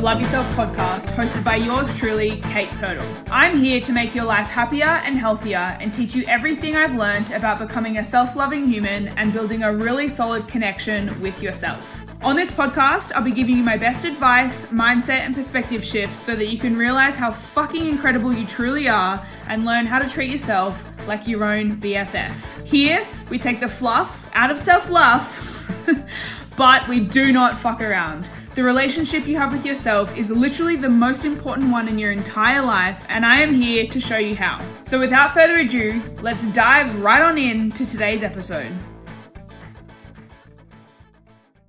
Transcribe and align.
Love 0.00 0.18
Yourself 0.18 0.46
podcast 0.56 1.08
hosted 1.08 1.44
by 1.44 1.56
yours 1.56 1.94
truly, 1.98 2.40
Kate 2.44 2.70
Purtle. 2.70 3.06
I'm 3.30 3.58
here 3.58 3.80
to 3.80 3.92
make 3.92 4.14
your 4.14 4.24
life 4.24 4.46
happier 4.46 4.86
and 4.86 5.14
healthier 5.14 5.76
and 5.78 5.92
teach 5.92 6.14
you 6.14 6.24
everything 6.24 6.74
I've 6.74 6.94
learned 6.94 7.32
about 7.32 7.58
becoming 7.58 7.98
a 7.98 8.04
self 8.04 8.34
loving 8.34 8.66
human 8.66 9.08
and 9.08 9.30
building 9.30 9.62
a 9.62 9.70
really 9.70 10.08
solid 10.08 10.48
connection 10.48 11.20
with 11.20 11.42
yourself. 11.42 12.06
On 12.22 12.34
this 12.34 12.50
podcast, 12.50 13.12
I'll 13.12 13.22
be 13.22 13.30
giving 13.30 13.58
you 13.58 13.62
my 13.62 13.76
best 13.76 14.06
advice, 14.06 14.64
mindset, 14.66 15.20
and 15.20 15.34
perspective 15.34 15.84
shifts 15.84 16.16
so 16.16 16.34
that 16.34 16.46
you 16.46 16.56
can 16.56 16.78
realize 16.78 17.18
how 17.18 17.30
fucking 17.30 17.86
incredible 17.86 18.32
you 18.32 18.46
truly 18.46 18.88
are 18.88 19.22
and 19.48 19.66
learn 19.66 19.84
how 19.84 19.98
to 19.98 20.08
treat 20.08 20.30
yourself 20.30 20.82
like 21.06 21.28
your 21.28 21.44
own 21.44 21.76
BFF. 21.76 22.64
Here, 22.66 23.06
we 23.28 23.38
take 23.38 23.60
the 23.60 23.68
fluff 23.68 24.26
out 24.32 24.50
of 24.50 24.56
self 24.56 24.88
love, 24.88 25.84
but 26.56 26.88
we 26.88 27.00
do 27.00 27.32
not 27.32 27.58
fuck 27.58 27.82
around. 27.82 28.30
The 28.52 28.64
relationship 28.64 29.28
you 29.28 29.36
have 29.36 29.52
with 29.52 29.64
yourself 29.64 30.18
is 30.18 30.32
literally 30.32 30.74
the 30.74 30.88
most 30.88 31.24
important 31.24 31.70
one 31.70 31.86
in 31.86 32.00
your 32.00 32.10
entire 32.10 32.60
life, 32.60 33.04
and 33.08 33.24
I 33.24 33.36
am 33.36 33.54
here 33.54 33.86
to 33.86 34.00
show 34.00 34.18
you 34.18 34.34
how. 34.34 34.60
So, 34.82 34.98
without 34.98 35.32
further 35.32 35.58
ado, 35.58 36.02
let's 36.20 36.48
dive 36.48 37.00
right 37.00 37.22
on 37.22 37.38
in 37.38 37.70
to 37.70 37.86
today's 37.86 38.24
episode. 38.24 38.72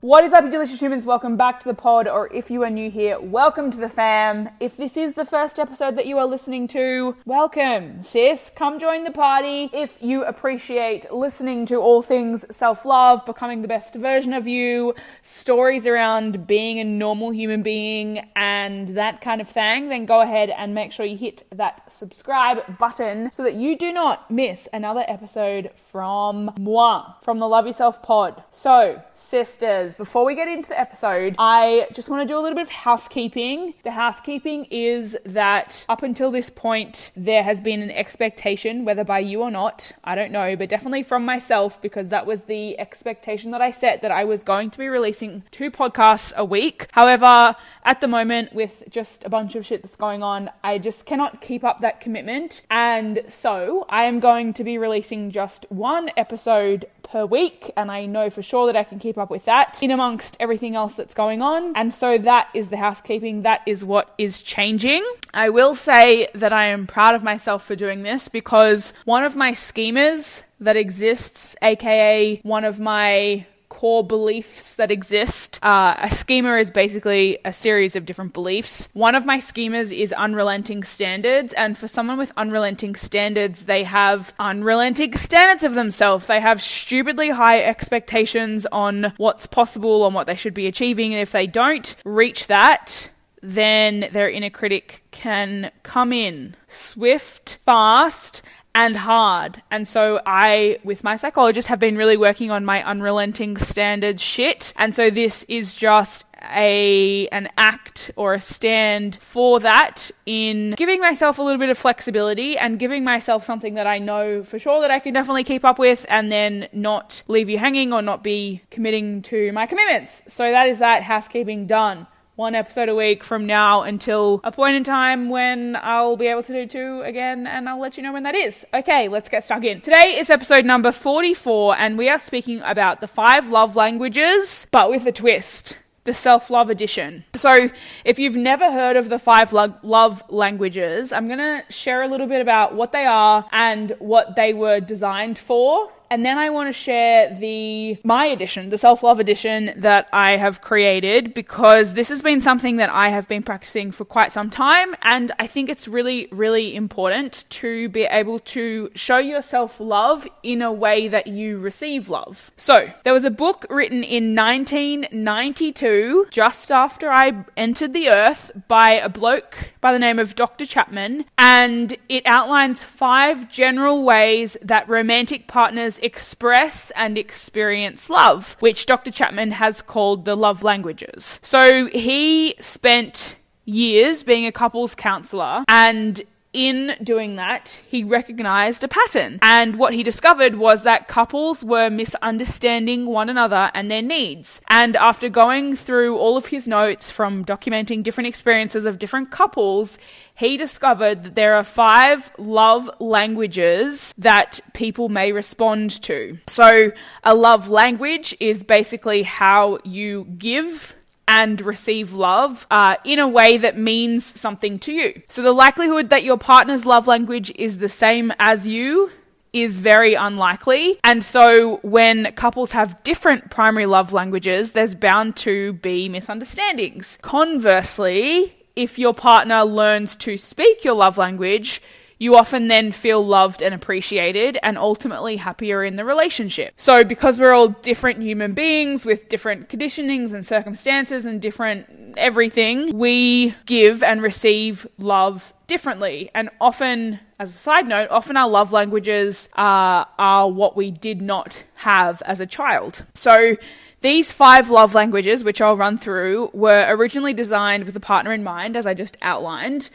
What 0.02 0.24
is 0.24 0.34
up, 0.34 0.44
you 0.44 0.50
delicious 0.50 0.82
humans? 0.82 1.06
Welcome 1.06 1.38
back 1.38 1.60
to 1.60 1.68
the 1.68 1.76
pod, 1.76 2.08
or 2.08 2.28
if 2.34 2.50
you 2.50 2.64
are 2.64 2.72
new 2.72 2.90
here, 2.90 3.20
welcome 3.20 3.70
to 3.70 3.78
the 3.78 3.88
fam. 3.88 4.50
If 4.60 4.76
this 4.76 4.98
is 4.98 5.14
the 5.14 5.26
first 5.26 5.60
episode 5.60 5.96
that 5.96 6.08
you 6.08 6.18
are 6.18 6.26
listening 6.26 6.68
to, 6.70 7.16
welcome, 7.24 8.02
sis. 8.02 8.50
Come 8.56 8.80
join 8.80 9.04
the 9.04 9.12
party. 9.12 9.70
If 9.72 10.02
you 10.02 10.24
appreciate 10.24 11.14
listening 11.14 11.68
to 11.68 11.76
all 11.76 12.02
things 12.02 12.46
self 12.50 12.84
love, 12.84 13.24
becoming 13.28 13.62
the 13.62 13.68
best 13.68 13.94
version 13.94 14.34
of 14.34 14.48
you, 14.48 14.96
stories 15.22 15.86
around 15.86 16.48
being 16.48 16.80
a 16.80 16.84
normal 16.84 17.30
human 17.30 17.62
being, 17.62 18.28
and 18.36 18.88
that 18.88 19.22
kind 19.22 19.40
of 19.40 19.48
thing, 19.48 19.90
then 19.90 20.08
go 20.08 20.22
ahead 20.22 20.50
and 20.50 20.74
make 20.74 20.92
sure 20.92 21.06
you 21.06 21.16
hit 21.16 21.44
that 21.52 21.92
subscribe 21.94 22.80
button 22.80 23.30
so 23.30 23.44
that 23.44 23.54
you 23.54 23.78
do 23.78 23.94
not 23.94 24.32
miss 24.32 24.68
another 24.74 25.06
episode 25.08 25.70
from 25.76 26.50
moi, 26.60 27.14
from 27.22 27.38
the 27.38 27.48
Love 27.48 27.68
Yourself 27.68 28.02
pod. 28.02 28.44
So, 28.50 29.04
sisters, 29.14 29.91
before 29.96 30.26
we 30.26 30.36
get 30.36 30.48
into 30.48 30.70
the 30.70 30.80
episode, 30.80 31.36
I 31.38 31.88
just 31.94 32.10
want 32.10 32.22
to 32.22 32.32
do 32.32 32.38
a 32.38 32.42
little 32.42 32.56
bit 32.56 32.64
of 32.64 32.72
housekeeping. 32.72 33.74
The 33.84 33.92
housekeeping 33.92 34.68
is 34.70 35.18
that 35.26 35.86
up 35.90 36.04
until 36.04 36.32
this 36.32 36.50
point, 36.50 37.12
there 37.16 37.44
has 37.44 37.62
been 37.62 37.82
an 37.82 37.92
expectation, 37.92 38.86
whether 38.86 39.04
by 39.04 39.20
you 39.20 39.42
or 39.42 39.52
not, 39.52 39.92
I 40.04 40.16
don't 40.16 40.32
know, 40.32 40.56
but 40.56 40.70
definitely 40.70 41.04
from 41.04 41.26
myself, 41.26 41.82
because 41.82 42.10
that 42.10 42.26
was 42.26 42.44
the 42.44 42.80
expectation 42.80 43.52
that 43.52 43.62
I 43.62 43.72
set 43.72 44.02
that 44.02 44.12
I 44.12 44.24
was 44.24 44.44
going 44.44 44.70
to 44.72 44.80
be 44.80 44.88
releasing 44.88 45.44
two 45.52 45.72
podcasts 45.72 46.34
a 46.36 46.46
week. 46.46 46.88
However, 46.92 47.56
at 47.84 48.02
the 48.02 48.08
moment, 48.08 48.54
with 48.54 48.84
just 48.90 49.24
a 49.24 49.30
bunch 49.30 49.56
of 49.56 49.66
shit 49.66 49.82
that's 49.82 49.96
going 49.96 50.24
on, 50.24 50.50
I 50.64 50.78
just 50.78 51.06
cannot 51.06 51.42
keep 51.42 51.64
up 51.64 51.82
that 51.82 52.02
commitment. 52.02 52.62
And 52.70 53.24
so 53.28 53.86
I 53.90 54.04
am 54.04 54.20
going 54.20 54.54
to 54.54 54.64
be 54.64 54.78
releasing 54.78 55.32
just 55.32 55.66
one 55.70 56.12
episode 56.18 56.86
per 57.12 57.26
week, 57.26 57.72
and 57.76 57.92
I 57.92 58.06
know 58.06 58.30
for 58.30 58.42
sure 58.42 58.68
that 58.68 58.76
I 58.76 58.84
can 58.84 59.00
keep 59.00 59.18
up 59.18 59.30
with 59.30 59.46
that 59.46 59.82
in 59.84 59.92
amongst 59.92 60.38
everything 60.40 60.76
else 60.76 60.96
that's 60.96 61.14
going 61.14 61.42
on. 61.42 61.76
And 61.76 61.94
so 61.94 62.18
that 62.18 62.50
is 62.54 62.70
the 62.70 62.78
housekeeping, 62.78 63.42
that 63.44 63.62
is 63.66 63.84
what 63.84 64.14
is 64.18 64.42
changing. 64.42 65.06
I 65.34 65.50
will 65.50 65.76
say 65.76 66.28
that 66.34 66.54
I 66.54 66.68
am 66.68 66.88
proud 66.88 67.16
of 67.16 67.24
myself 67.24 67.66
for 67.66 67.76
doing 67.76 68.04
this 68.04 68.28
because 68.28 68.94
one 69.06 69.24
of 69.24 69.36
my 69.36 69.52
schemas 69.52 70.44
that 70.60 70.78
exists, 70.78 71.56
aka 71.62 72.40
one 72.44 72.64
of 72.64 72.80
my 72.80 73.46
core 73.82 74.04
beliefs 74.04 74.76
that 74.76 74.92
exist. 74.92 75.58
Uh, 75.64 75.96
a 75.98 76.12
schema 76.12 76.54
is 76.58 76.70
basically 76.70 77.40
a 77.44 77.52
series 77.52 77.96
of 77.96 78.06
different 78.06 78.32
beliefs. 78.32 78.88
One 78.94 79.16
of 79.16 79.26
my 79.26 79.40
schemas 79.40 79.92
is 79.92 80.14
unrelenting 80.14 80.84
standards, 80.84 81.52
and 81.54 81.76
for 81.76 81.88
someone 81.88 82.20
with 82.20 82.32
unrelenting 82.38 82.94
standards, 82.94 83.66
they 83.66 83.84
have 83.84 84.36
unrelenting 84.38 85.18
standards 85.18 85.64
of 85.64 85.74
themselves. 85.74 86.28
They 86.28 86.40
have 86.40 86.62
stupidly 86.62 87.32
high 87.32 87.64
expectations 87.64 88.68
on 88.72 89.14
what's 89.18 89.48
possible, 89.48 90.04
on 90.04 90.14
what 90.14 90.28
they 90.28 90.36
should 90.36 90.54
be 90.54 90.68
achieving, 90.68 91.16
and 91.16 91.24
if 91.24 91.32
they 91.32 91.48
don't 91.48 91.96
reach 92.06 92.46
that, 92.46 93.10
then 93.42 94.10
their 94.12 94.30
inner 94.30 94.52
critic 94.52 95.04
can 95.10 95.72
come 95.82 96.14
in 96.14 96.56
swift, 96.68 97.58
fast, 97.66 98.44
and 98.74 98.96
hard. 98.96 99.62
And 99.70 99.88
so 99.88 100.22
I, 100.26 100.80
with 100.84 101.04
my 101.04 101.18
psychologist, 101.18 101.68
have 101.68 101.80
been 101.80 101.98
really 101.98 102.18
working 102.18 102.52
on 102.52 102.64
my 102.64 102.84
unrelenting 102.84 103.58
standards 103.58 104.22
shit. 104.22 104.74
And 104.78 104.96
so 104.96 105.10
this 105.10 105.44
is 105.44 105.76
just 105.76 106.26
a 106.54 107.28
an 107.28 107.50
act 107.58 108.10
or 108.16 108.34
a 108.34 108.40
stand 108.40 109.16
for 109.18 109.60
that 109.60 110.10
in 110.26 110.72
giving 110.72 111.00
myself 111.00 111.38
a 111.38 111.44
little 111.44 111.60
bit 111.60 111.70
of 111.70 111.78
flexibility 111.78 112.58
and 112.58 112.80
giving 112.80 113.04
myself 113.04 113.44
something 113.46 113.76
that 113.76 113.86
I 113.86 114.00
know 114.00 114.44
for 114.44 114.58
sure 114.58 114.82
that 114.82 114.90
I 114.90 115.00
can 115.00 115.14
definitely 115.14 115.44
keep 115.44 115.64
up 115.64 115.78
with 115.78 116.06
and 116.10 116.32
then 116.32 116.68
not 116.74 117.22
leave 117.28 117.50
you 117.50 117.60
hanging 117.60 117.94
or 117.94 118.02
not 118.02 118.24
be 118.24 118.62
committing 118.72 119.22
to 119.24 119.52
my 119.52 119.68
commitments. 119.68 120.24
So 120.30 120.50
that 120.50 120.68
is 120.68 120.80
that 120.80 121.04
housekeeping 121.04 121.68
done 121.68 122.08
one 122.42 122.56
episode 122.56 122.90
a 122.90 122.96
week 122.96 123.24
from 123.24 123.46
now 123.46 123.84
until 123.84 124.42
a 124.44 124.52
point 124.52 124.76
in 124.76 124.84
time 124.84 125.30
when 125.30 125.78
I'll 125.80 126.18
be 126.18 126.26
able 126.26 126.42
to 126.42 126.52
do 126.52 126.66
two 126.66 127.02
again, 127.04 127.46
and 127.46 127.70
I'll 127.70 127.80
let 127.80 127.98
you 127.98 128.04
know 128.04 128.14
when 128.14 128.24
that 128.24 128.34
is. 128.34 128.66
Okay, 128.74 129.10
let's 129.10 129.30
get 129.30 129.44
stuck 129.44 129.64
in. 129.64 129.80
Today 129.80 130.16
is 130.18 130.32
episode 130.32 130.66
number 130.66 130.92
44, 130.92 131.76
and 131.78 132.00
we 132.00 132.10
are 132.10 132.18
speaking 132.18 132.60
about 132.62 133.00
the 133.00 133.06
five 133.06 133.50
love 133.50 133.76
languages, 133.76 134.66
but 134.72 134.90
with 134.90 135.06
a 135.06 135.12
twist 135.12 135.78
the 136.04 136.16
self 136.16 136.50
love 136.50 136.72
edition. 136.72 137.26
So, 137.36 137.70
if 138.04 138.18
you've 138.18 138.36
never 138.36 138.72
heard 138.72 138.96
of 138.96 139.10
the 139.10 139.20
five 139.20 139.54
lo- 139.54 139.76
love 139.84 140.24
languages, 140.32 141.14
I'm 141.14 141.28
going 141.28 141.38
to 141.38 141.64
share 141.70 142.02
a 142.02 142.08
little 142.08 142.26
bit 142.26 142.42
about 142.42 142.74
what 142.74 142.92
they 142.92 143.06
are 143.06 143.48
and 143.52 143.92
what 144.00 144.36
they 144.36 144.52
were 144.52 144.80
designed 144.80 145.38
for 145.38 145.92
and 146.12 146.26
then 146.26 146.38
I 146.38 146.50
want 146.50 146.68
to 146.68 146.74
share 146.74 147.34
the 147.34 147.98
my 148.04 148.26
edition, 148.26 148.70
the 148.70 148.78
self-love 148.78 149.22
edition 149.22 149.72
that 149.78 150.10
I 150.12 150.36
have 150.36 150.60
created 150.62 151.34
because 151.34 151.94
this 151.94 152.10
has 152.10 152.22
been 152.22 152.42
something 152.42 152.76
that 152.76 152.90
I 152.90 153.08
have 153.10 153.30
been 153.30 153.44
practicing 153.44 153.92
for 153.92 154.04
quite 154.04 154.34
some 154.34 154.50
time 154.50 154.94
and 155.02 155.32
I 155.40 155.48
think 155.48 155.70
it's 155.70 155.88
really 155.88 156.28
really 156.32 156.76
important 156.76 157.46
to 157.62 157.88
be 157.90 158.04
able 158.04 158.40
to 158.40 158.92
show 158.94 159.20
yourself 159.20 159.80
love 159.80 160.28
in 160.44 160.62
a 160.62 160.72
way 160.72 161.08
that 161.08 161.28
you 161.28 161.60
receive 161.60 162.10
love. 162.10 162.52
So, 162.58 162.92
there 163.04 163.14
was 163.14 163.24
a 163.24 163.32
book 163.32 163.66
written 163.70 164.04
in 164.04 164.36
1992 164.36 166.28
just 166.30 166.72
after 166.72 167.10
I 167.10 167.46
entered 167.56 167.94
the 167.94 168.10
earth 168.10 168.52
by 168.68 168.92
a 168.92 169.08
bloke 169.08 169.74
by 169.82 169.92
the 169.92 170.00
name 170.00 170.20
of 170.20 170.36
Dr. 170.36 170.66
Chapman 170.66 171.26
and 171.38 171.96
it 172.08 172.26
outlines 172.26 172.84
five 172.84 173.52
general 173.52 174.04
ways 174.04 174.56
that 174.62 174.88
romantic 174.88 175.48
partners 175.48 176.00
express 176.00 176.92
and 176.92 177.18
experience 177.18 178.10
love, 178.10 178.56
which 178.60 178.86
Dr. 178.86 179.12
Chapman 179.12 179.52
has 179.52 179.82
called 179.82 180.26
the 180.26 180.36
love 180.36 180.64
languages. 180.64 181.40
So 181.42 181.88
he 181.88 182.56
spent 182.60 183.36
years 183.66 184.24
being 184.24 184.46
a 184.46 184.52
couples 184.52 184.96
counselor 184.96 185.64
and 185.68 186.22
in 186.54 186.96
doing 187.02 187.36
that, 187.38 187.82
he 187.88 188.04
recognized 188.04 188.84
a 188.84 188.88
pattern. 188.88 189.40
And 189.42 189.78
what 189.78 189.94
he 189.94 190.04
discovered 190.04 190.56
was 190.56 190.84
that 190.84 191.08
couples 191.08 191.64
were 191.64 191.90
misunderstanding 191.90 193.06
one 193.06 193.30
another 193.30 193.72
and 193.74 193.90
their 193.90 194.02
needs. 194.02 194.62
And 194.68 194.96
after 194.96 195.30
going 195.30 195.76
through 195.76 196.18
all 196.18 196.38
of 196.38 196.48
his 196.48 196.68
notes 196.68 197.10
from 197.10 197.46
documenting 197.46 198.04
different 198.04 198.28
experiences 198.28 198.86
of 198.86 199.00
different 199.00 199.32
couples, 199.32 199.98
he 200.36 200.58
discovered 200.58 201.24
that 201.24 201.36
there 201.36 201.56
are 201.56 201.64
five 201.64 202.32
love 202.38 202.90
languages 203.00 204.14
that 204.18 204.60
people 204.74 205.10
may 205.10 205.32
respond 205.32 206.02
to. 206.04 206.38
So, 206.48 206.92
a 207.24 207.36
love 207.36 207.70
language 207.70 208.36
is 208.40 208.64
basically 208.64 209.24
how 209.24 209.78
you 209.84 210.26
give 210.38 210.96
and 211.32 211.62
receive 211.62 212.12
love 212.12 212.68
uh, 212.70 212.98
in 213.06 213.18
a 213.18 213.28
way 213.28 213.58
that 213.58 213.78
means 213.78 214.26
something 214.38 214.78
to 214.78 214.92
you. 214.92 215.22
So 215.30 215.42
the 215.42 215.54
likelihood 215.54 216.10
that 216.10 216.26
your 216.26 216.38
partner's 216.38 216.86
love 216.86 217.08
language 217.08 217.54
is 217.56 217.78
the 217.78 217.88
same 217.88 218.34
as 218.38 218.68
you 218.68 219.10
is 219.54 219.80
very 219.80 220.14
unlikely. 220.14 221.00
And 221.06 221.24
so 221.24 221.78
when 221.84 222.34
couples 222.34 222.74
have 222.74 223.02
different 223.04 223.50
primary 223.50 223.86
love 223.86 224.12
languages, 224.12 224.74
there's 224.74 224.94
bound 224.94 225.38
to 225.38 225.72
be 225.74 226.10
misunderstandings. 226.10 227.18
Conversely, 227.22 228.54
if 228.76 229.00
your 229.00 229.14
partner 229.14 229.64
learns 229.64 230.18
to 230.18 230.36
speak 230.36 230.84
your 230.84 230.96
love 230.96 231.18
language, 231.18 231.82
you 232.22 232.36
often 232.36 232.68
then 232.68 232.92
feel 232.92 233.26
loved 233.26 233.64
and 233.64 233.74
appreciated 233.74 234.56
and 234.62 234.78
ultimately 234.78 235.38
happier 235.38 235.84
in 235.84 235.96
the 235.96 236.06
relationship. 236.06 236.72
So, 236.78 237.04
because 237.04 237.40
we're 237.40 237.52
all 237.52 237.70
different 237.70 238.22
human 238.22 238.54
beings 238.54 239.08
with 239.08 239.28
different 239.28 239.70
conditionings 239.70 240.32
and 240.32 240.46
circumstances 240.46 241.26
and 241.26 241.42
different 241.42 242.14
everything, 242.18 242.96
we 242.96 243.56
give 243.66 244.04
and 244.04 244.22
receive 244.22 244.86
love 245.00 245.52
differently. 245.66 246.30
And 246.36 246.52
often, 246.62 247.20
as 247.40 247.50
a 247.50 247.58
side 247.58 247.88
note, 247.88 248.10
often 248.12 248.38
our 248.38 248.48
love 248.48 248.72
languages 248.72 249.50
uh, 249.54 250.06
are 250.20 250.48
what 250.48 250.78
we 250.78 250.92
did 250.92 251.24
not 251.24 251.64
have 251.78 252.22
as 252.28 252.40
a 252.40 252.46
child. 252.46 253.04
So, 253.16 253.56
these 254.02 254.32
five 254.32 254.70
love 254.70 254.94
languages, 254.94 255.44
which 255.44 255.60
I'll 255.60 255.76
run 255.76 255.98
through, 255.98 256.52
were 256.54 256.86
originally 256.90 257.34
designed 257.34 257.86
with 257.86 257.96
the 257.96 258.00
partner 258.00 258.32
in 258.32 258.44
mind, 258.44 258.78
as 258.78 258.86
I 258.86 258.94
just 258.94 259.18
outlined. 259.24 259.90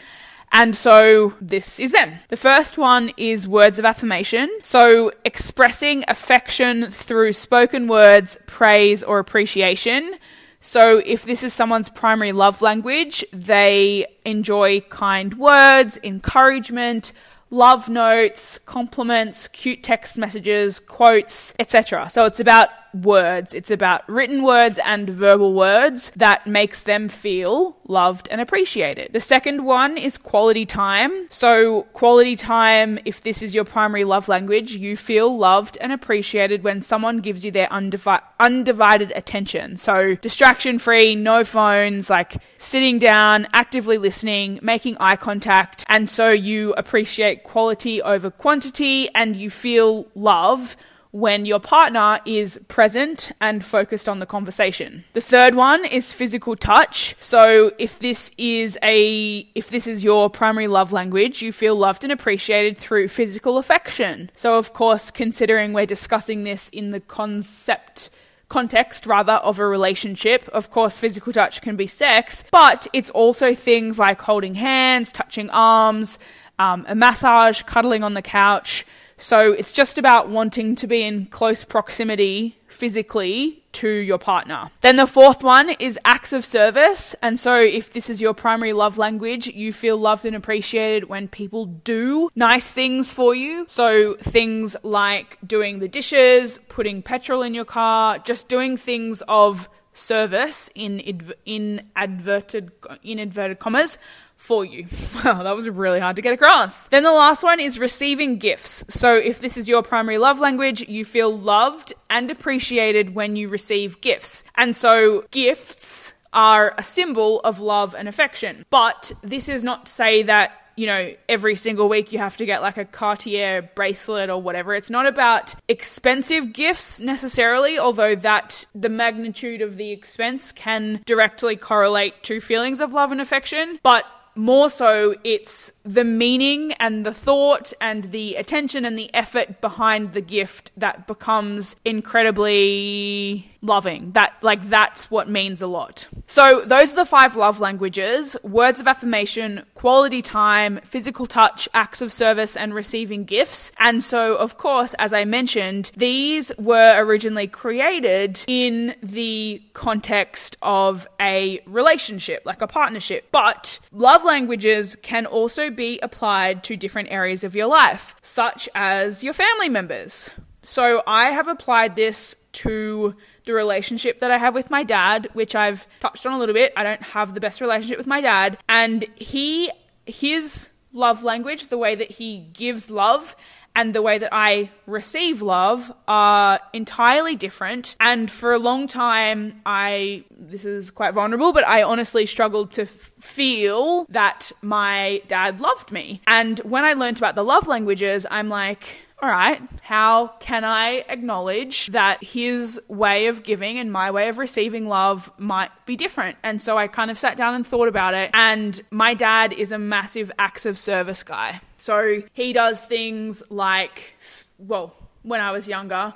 And 0.52 0.75
so 0.75 1.34
this 1.40 1.78
is 1.78 1.93
them. 1.93 2.14
The 2.28 2.37
first 2.37 2.78
one 2.78 3.12
is 3.16 3.46
words 3.46 3.78
of 3.78 3.84
affirmation. 3.84 4.48
So 4.62 5.12
expressing 5.25 6.04
affection 6.08 6.90
through 6.90 7.32
spoken 7.34 7.88
words, 7.88 8.38
praise, 8.46 9.02
or 9.02 9.19
appreciation. 9.19 10.14
So 10.60 11.02
if 11.04 11.25
this 11.25 11.43
is 11.43 11.52
someone's 11.52 11.88
primary 11.88 12.32
love 12.32 12.62
language, 12.62 13.25
they 13.32 14.06
enjoy 14.25 14.81
kind 14.81 15.34
words, 15.34 15.98
encouragement, 16.02 17.12
love 17.50 17.88
notes, 17.88 18.58
compliments, 18.64 19.48
cute 19.48 19.82
text 19.82 20.19
messages, 20.19 20.81
quotes, 20.81 21.54
etc. 21.58 22.08
So 22.10 22.25
it's 22.25 22.40
about 22.40 22.70
words. 23.04 23.54
It's 23.54 23.70
about 23.70 24.08
written 24.08 24.43
words 24.43 24.78
and 24.84 25.08
verbal 25.08 25.52
words 25.54 26.10
that 26.16 26.46
makes 26.46 26.82
them 26.82 27.08
feel 27.08 27.76
loved 27.87 28.28
and 28.31 28.40
appreciated. 28.40 29.12
The 29.12 29.20
second 29.20 29.64
one 29.64 29.96
is 29.96 30.19
quality 30.19 30.66
time. 30.66 31.26
So, 31.31 31.82
quality 31.93 32.37
time, 32.37 32.98
if 33.04 33.20
this 33.20 33.43
is 33.43 33.54
your 33.54 33.64
primary 33.64 34.04
love 34.04 34.28
language, 34.28 34.72
you 34.72 34.96
feel 34.96 35.37
loved 35.37 35.78
and 35.81 35.93
appreciated 35.93 36.62
when 36.64 36.82
someone 36.82 37.19
gives 37.19 37.44
you 37.44 37.50
their 37.50 37.69
undivi- 37.69 38.22
undivided 38.40 39.12
attention. 39.14 39.76
So, 39.76 40.14
distraction 40.16 40.78
free, 40.78 41.14
no 41.14 41.44
phones, 41.44 42.10
like 42.10 42.37
sitting 42.58 42.98
down, 42.98 43.46
actively 43.52 43.98
listening, 43.98 44.58
making 44.62 44.96
eye 44.98 45.16
contact. 45.16 45.84
And 45.88 46.08
so 46.08 46.31
you 46.31 46.75
appreciate 46.75 47.44
quality 47.44 48.02
over 48.02 48.31
quantity 48.31 49.08
and 49.14 49.37
you 49.37 49.50
feel 49.50 50.06
love 50.14 50.76
when 51.17 51.47
your 51.47 51.59
partner 51.59 52.21
is 52.27 52.61
present 52.69 53.33
and 53.41 53.65
focused 53.65 54.07
on 54.07 54.19
the 54.19 54.27
conversation. 54.27 55.03
The 55.15 55.23
third 55.23 55.55
one 55.55 55.87
is 55.87 56.13
physical 56.13 56.57
touch. 56.57 57.17
So 57.21 57.73
if 57.79 57.99
this 57.99 58.31
is 58.37 58.79
a 58.83 59.49
if 59.55 59.71
this 59.71 59.87
is 59.87 60.05
your 60.05 60.29
primary 60.29 60.69
love 60.69 60.93
language, 60.93 61.41
you 61.41 61.53
feel 61.53 61.75
loved 61.75 62.05
and 62.05 62.13
appreciated 62.13 62.77
through 62.77 63.09
physical 63.09 63.57
affection. 63.57 64.31
So 64.35 64.59
of 64.59 64.75
course, 64.75 65.11
considering 65.11 65.73
we're 65.73 65.87
discussing 65.87 66.43
this 66.43 66.69
in 66.69 66.91
the 66.91 67.01
concept 67.01 68.11
context 68.49 69.07
rather 69.07 69.33
of 69.33 69.59
a 69.59 69.67
relationship. 69.67 70.47
Of 70.51 70.71
course, 70.71 71.01
physical 71.01 71.33
touch 71.33 71.63
can 71.63 71.77
be 71.77 71.87
sex, 71.87 72.45
but 72.53 72.87
it's 72.93 73.11
also 73.11 73.55
things 73.55 73.99
like 73.99 74.21
holding 74.21 74.55
hands, 74.55 75.13
touching 75.13 75.49
arms, 75.51 76.19
um, 76.59 76.85
a 76.89 76.95
massage, 76.95 77.63
cuddling 77.63 78.05
on 78.05 78.15
the 78.15 78.23
couch. 78.23 78.85
So 79.17 79.53
it's 79.53 79.73
just 79.73 79.99
about 79.99 80.29
wanting 80.29 80.75
to 80.77 80.87
be 80.87 81.03
in 81.03 81.27
close 81.27 81.65
proximity 81.65 82.59
physically 82.67 83.63
to 83.73 83.89
your 83.89 84.19
partner. 84.19 84.71
Then 84.81 84.97
the 84.97 85.07
fourth 85.07 85.43
one 85.43 85.71
is 85.79 85.99
acts 86.05 86.33
of 86.33 86.45
service. 86.45 87.15
And 87.23 87.39
so 87.39 87.57
if 87.61 87.93
this 87.93 88.11
is 88.11 88.21
your 88.21 88.35
primary 88.35 88.73
love 88.73 88.99
language, 88.99 89.47
you 89.47 89.73
feel 89.73 89.97
loved 89.97 90.25
and 90.25 90.37
appreciated 90.37 91.09
when 91.09 91.29
people 91.29 91.67
do 91.67 92.31
nice 92.35 92.71
things 92.71 93.11
for 93.11 93.35
you. 93.35 93.65
So 93.69 94.17
things 94.17 94.77
like 94.83 95.39
doing 95.47 95.79
the 95.79 95.89
dishes, 95.89 96.59
putting 96.69 97.03
petrol 97.03 97.43
in 97.43 97.55
your 97.55 97.65
car, 97.65 98.19
just 98.19 98.49
doing 98.49 98.77
things 98.77 99.23
of 99.29 99.69
service 99.97 100.69
in 100.75 101.01
in 101.47 101.81
adverted 101.97 102.71
in 103.03 103.19
inverted 103.19 103.59
commas 103.59 103.99
for 104.37 104.65
you. 104.65 104.87
Wow, 105.25 105.43
that 105.43 105.56
was 105.56 105.69
really 105.69 105.99
hard 105.99 106.17
to 106.17 106.23
get 106.23 106.35
across. 106.35 106.87
Then 106.88 107.03
the 107.03 107.11
last 107.11 107.43
one 107.43 107.59
is 107.59 107.81
receiving 107.81 108.37
gifts. 108.37 108.85
So 108.88 109.17
if 109.17 109.41
this 109.41 109.56
is 109.56 109.69
your 109.69 109.83
primary 109.83 110.19
love 110.19 110.38
language, 110.38 110.88
you 110.88 111.05
feel 111.05 111.37
loved 111.37 111.94
and 112.09 112.31
appreciated 112.31 113.15
when 113.15 113.35
you 113.35 113.49
receive 113.49 114.00
gifts. 114.00 114.44
And 114.55 114.77
so 114.77 115.25
gifts 115.33 116.15
are 116.33 116.75
a 116.79 116.85
symbol 116.85 117.41
of 117.41 117.59
love 117.59 117.94
and 117.94 118.09
affection. 118.09 118.67
But 118.71 119.11
this 119.23 119.49
is 119.49 119.65
not 119.65 119.87
to 119.87 119.93
say 119.93 120.23
that 120.25 120.53
you 120.77 120.87
know, 120.87 121.15
every 121.27 121.56
single 121.56 121.89
week 121.89 122.12
you 122.12 122.19
have 122.19 122.37
to 122.37 122.44
get 122.44 122.61
like 122.61 122.77
a 122.77 122.85
Cartier 122.85 123.62
bracelet 123.75 124.29
or 124.29 124.41
whatever. 124.41 124.75
It's 124.75 124.91
not 124.91 125.06
about 125.06 125.55
expensive 125.69 126.53
gifts 126.53 127.00
necessarily, 127.00 127.79
although 127.79 128.15
that 128.17 128.67
the 128.75 128.91
magnitude 128.91 129.62
of 129.62 129.79
the 129.79 129.91
expense 129.91 130.53
can 130.53 131.00
directly 131.06 131.56
correlate 131.56 132.23
to 132.25 132.41
feelings 132.41 132.81
of 132.81 132.93
love 132.93 133.11
and 133.11 133.23
affection. 133.23 133.79
But 133.82 134.05
more 134.37 134.69
so 134.69 135.15
it's 135.25 135.73
the 135.85 136.05
meaning 136.05 136.73
and 136.75 137.05
the 137.06 137.12
thought 137.12 137.73
and 137.81 138.05
the 138.05 138.37
attention 138.37 138.85
and 138.85 138.99
the 138.99 139.12
effort 139.15 139.61
behind 139.61 140.12
the 140.12 140.21
gift 140.21 140.71
that 140.77 141.06
becomes 141.06 141.77
incredibly 141.85 143.56
loving. 143.62 144.12
That 144.12 144.35
like 144.43 144.69
that's 144.69 145.11
what 145.11 145.29
means 145.29 145.62
a 145.62 145.67
lot. 145.67 146.08
So 146.26 146.62
those 146.64 146.93
are 146.93 146.97
the 146.97 147.05
five 147.05 147.37
love 147.37 147.61
languages: 147.61 148.37
words 148.43 148.81
of 148.81 148.87
affirmation, 148.87 149.64
quality 149.75 150.23
time, 150.23 150.79
physical 150.79 151.26
touch, 151.26 151.69
acts 151.75 152.00
of 152.00 152.12
service, 152.12 152.56
and 152.56 152.75
receiving 152.75 153.25
gifts. 153.25 153.73
And 153.79 154.03
so, 154.03 154.37
of 154.37 154.58
course, 154.58 154.94
as 154.94 155.12
I 155.12 155.25
mentioned, 155.25 155.93
these 155.97 156.53
were 156.58 156.94
originally 156.99 157.47
created 157.47 158.44
in 158.47 158.94
the 159.03 159.62
context 159.73 160.56
of 160.62 161.06
a 161.20 161.61
relationship, 161.67 162.43
like 162.44 162.62
a 162.62 162.67
partnership. 162.67 163.29
But 163.31 163.79
love 163.93 164.25
languages 164.25 164.97
can 165.03 165.26
also 165.26 165.70
be 165.70 165.99
applied 166.03 166.64
to 166.64 166.76
different 166.76 167.11
areas 167.11 167.44
of 167.44 167.55
your 167.55 167.67
life, 167.67 168.17
such 168.23 168.69
as 168.75 169.23
your 169.23 169.32
family 169.32 169.69
members. 169.69 170.31
So 170.67 171.03
I 171.07 171.27
have 171.27 171.47
applied 171.47 171.95
this 171.95 172.37
to 172.53 173.15
the 173.45 173.53
relationship 173.53 174.19
that 174.21 174.31
I 174.31 174.39
have 174.39 174.55
with 174.55 174.69
my 174.71 174.83
dad, 174.83 175.29
which 175.33 175.55
I've 175.55 175.87
touched 176.01 176.27
on 176.27 176.33
a 176.33 176.39
little 176.39 176.55
bit. 176.55 176.73
I 176.77 176.83
don't 176.83 177.03
have 177.03 177.35
the 177.35 177.41
best 177.41 177.61
relationship 177.61 177.99
with 177.99 178.07
my 178.07 178.21
dad, 178.21 178.59
and 178.69 179.05
he 179.15 179.71
his 180.07 180.71
love 180.93 181.23
language, 181.23 181.69
the 181.69 181.79
way 181.79 181.95
that 181.95 182.11
he 182.13 182.39
gives 182.53 182.91
love 182.91 183.37
and 183.77 183.95
the 183.95 184.01
way 184.01 184.17
that 184.17 184.31
I 184.33 184.71
receive 184.87 185.43
love 185.43 185.93
are 186.09 186.59
entirely 186.73 187.37
different. 187.37 187.95
And 188.01 188.31
for 188.31 188.53
a 188.53 188.59
long 188.59 188.87
time, 188.87 189.61
I, 189.67 190.25
this 190.31 190.65
is 190.65 190.91
quite 190.91 191.13
vulnerable, 191.13 191.53
but 191.53 191.67
I 191.67 191.82
honestly 191.82 192.25
struggled 192.25 192.73
to 192.73 192.82
f- 192.82 192.89
feel 192.89 194.06
that 194.08 194.51
my 194.63 195.20
dad 195.27 195.61
loved 195.61 195.93
me. 195.93 196.23
And 196.27 196.58
when 196.61 196.85
I 196.85 196.94
learned 196.94 197.19
about 197.19 197.35
the 197.35 197.44
love 197.44 197.69
languages, 197.69 198.27
I'm 198.31 198.49
like, 198.49 199.06
all 199.23 199.31
right, 199.31 199.63
how 199.81 200.29
can 200.41 200.63
I 200.63 201.05
acknowledge 201.08 201.87
that 201.89 202.23
his 202.23 202.81
way 202.87 203.29
of 203.29 203.43
giving 203.43 203.79
and 203.79 203.91
my 203.91 204.11
way 204.11 204.29
of 204.29 204.37
receiving 204.37 204.89
love 204.89 205.32
might 205.39 205.70
be 205.87 205.96
different? 205.96 206.37
And 206.43 206.61
so 206.61 206.77
I 206.77 206.87
kind 206.87 207.11
of 207.11 207.19
sat 207.19 207.37
down 207.37 207.55
and 207.55 207.67
thought 207.67 207.89
about 207.89 208.13
it. 208.13 208.31
And 208.35 208.79
my 208.91 209.15
dad 209.15 209.55
is 209.55 209.73
a 209.73 209.79
massive 209.79 210.31
acts 210.39 210.67
of 210.67 210.77
service 210.77 211.23
guy. 211.23 211.61
So 211.79 212.23
he 212.35 212.53
does 212.53 212.85
things 212.85 213.43
like, 213.49 214.17
well, 214.58 214.94
when 215.23 215.41
I 215.41 215.51
was 215.51 215.67
younger, 215.67 216.13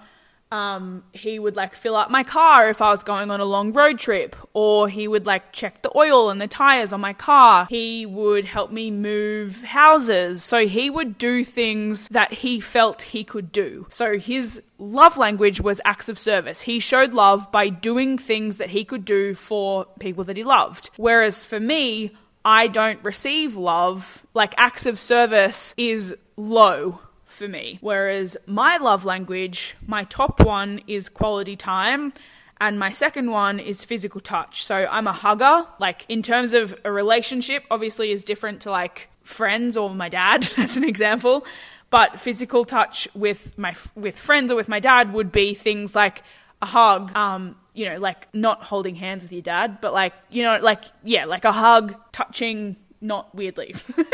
um, 0.53 1.05
he 1.13 1.39
would 1.39 1.57
like 1.57 1.75
fill 1.75 1.95
up 1.95 2.11
my 2.11 2.25
car 2.25 2.69
if 2.69 2.83
I 2.83 2.91
was 2.91 3.05
going 3.05 3.31
on 3.31 3.41
a 3.41 3.45
long 3.45 3.73
road 3.73 3.99
trip, 3.99 4.35
or 4.53 4.89
he 4.89 5.07
would 5.07 5.27
like 5.27 5.53
check 5.53 5.83
the 5.83 5.97
oil 5.97 6.31
and 6.31 6.41
the 6.41 6.49
tires 6.49 6.93
on 6.93 7.01
my 7.01 7.13
car. 7.13 7.67
He 7.71 8.05
would 8.07 8.45
help 8.45 8.73
me 8.73 8.91
move 8.91 9.63
houses. 9.63 10.43
So 10.43 10.67
he 10.67 10.91
would 10.91 11.19
do 11.19 11.45
things 11.45 12.09
that 12.09 12.33
he 12.33 12.61
felt 12.61 13.03
he 13.03 13.23
could 13.23 13.53
do. 13.53 13.87
So 13.91 14.19
his 14.19 14.63
love 14.79 15.17
language 15.17 15.61
was 15.61 15.81
acts 15.85 16.09
of 16.09 16.19
service. 16.19 16.63
He 16.63 16.81
showed 16.81 17.13
love 17.13 17.53
by 17.53 17.69
doing 17.69 18.19
things 18.19 18.57
that 18.57 18.71
he 18.71 18.85
could 18.85 19.05
do 19.05 19.35
for 19.35 19.87
people 20.01 20.25
that 20.25 20.37
he 20.37 20.45
loved. 20.45 20.91
Whereas 20.97 21.47
for 21.47 21.61
me, 21.61 22.13
I 22.45 22.69
don't 22.69 23.03
receive 23.05 23.57
love. 23.57 24.27
Like 24.35 24.55
acts 24.57 24.87
of 24.87 24.99
service 24.99 25.75
is 25.77 26.15
low 26.37 27.01
for 27.31 27.49
me. 27.49 27.79
Whereas 27.81 28.37
my 28.47 28.77
love 28.77 29.05
language, 29.05 29.77
my 29.87 30.05
top 30.05 30.41
one 30.41 30.81
is 30.87 31.09
quality 31.09 31.57
time. 31.57 32.13
And 32.63 32.79
my 32.79 32.91
second 32.91 33.31
one 33.31 33.59
is 33.59 33.87
physical 33.87 34.21
touch. 34.21 34.63
So 34.63 34.87
I'm 34.91 35.07
a 35.07 35.13
hugger. 35.13 35.67
Like, 35.79 36.05
in 36.11 36.23
terms 36.23 36.53
of 36.53 36.79
a 36.85 36.93
relationship, 36.93 37.65
obviously, 37.71 38.11
is 38.11 38.23
different 38.23 38.61
to 38.63 38.71
like 38.71 39.09
friends 39.23 39.79
or 39.79 39.89
my 39.91 40.11
dad, 40.11 40.47
as 40.59 40.77
an 40.77 40.85
example. 40.85 41.47
But 41.89 42.21
physical 42.21 42.65
touch 42.65 43.09
with 43.15 43.57
my 43.59 43.75
with 43.97 44.19
friends 44.19 44.53
or 44.53 44.57
with 44.57 44.69
my 44.69 44.79
dad 44.79 45.13
would 45.13 45.33
be 45.33 45.55
things 45.55 45.95
like 45.95 46.23
a 46.63 46.67
hug, 46.67 47.17
um, 47.17 47.57
you 47.75 47.87
know, 47.87 47.99
like 47.99 48.29
not 48.35 48.63
holding 48.63 48.95
hands 48.95 49.23
with 49.23 49.33
your 49.33 49.43
dad, 49.43 49.81
but 49.81 49.93
like, 49.93 50.13
you 50.31 50.43
know, 50.43 50.59
like, 50.61 50.85
yeah, 51.03 51.25
like 51.25 51.45
a 51.45 51.53
hug, 51.53 51.97
touching, 52.13 52.77
not 53.01 53.35
weirdly. 53.35 53.75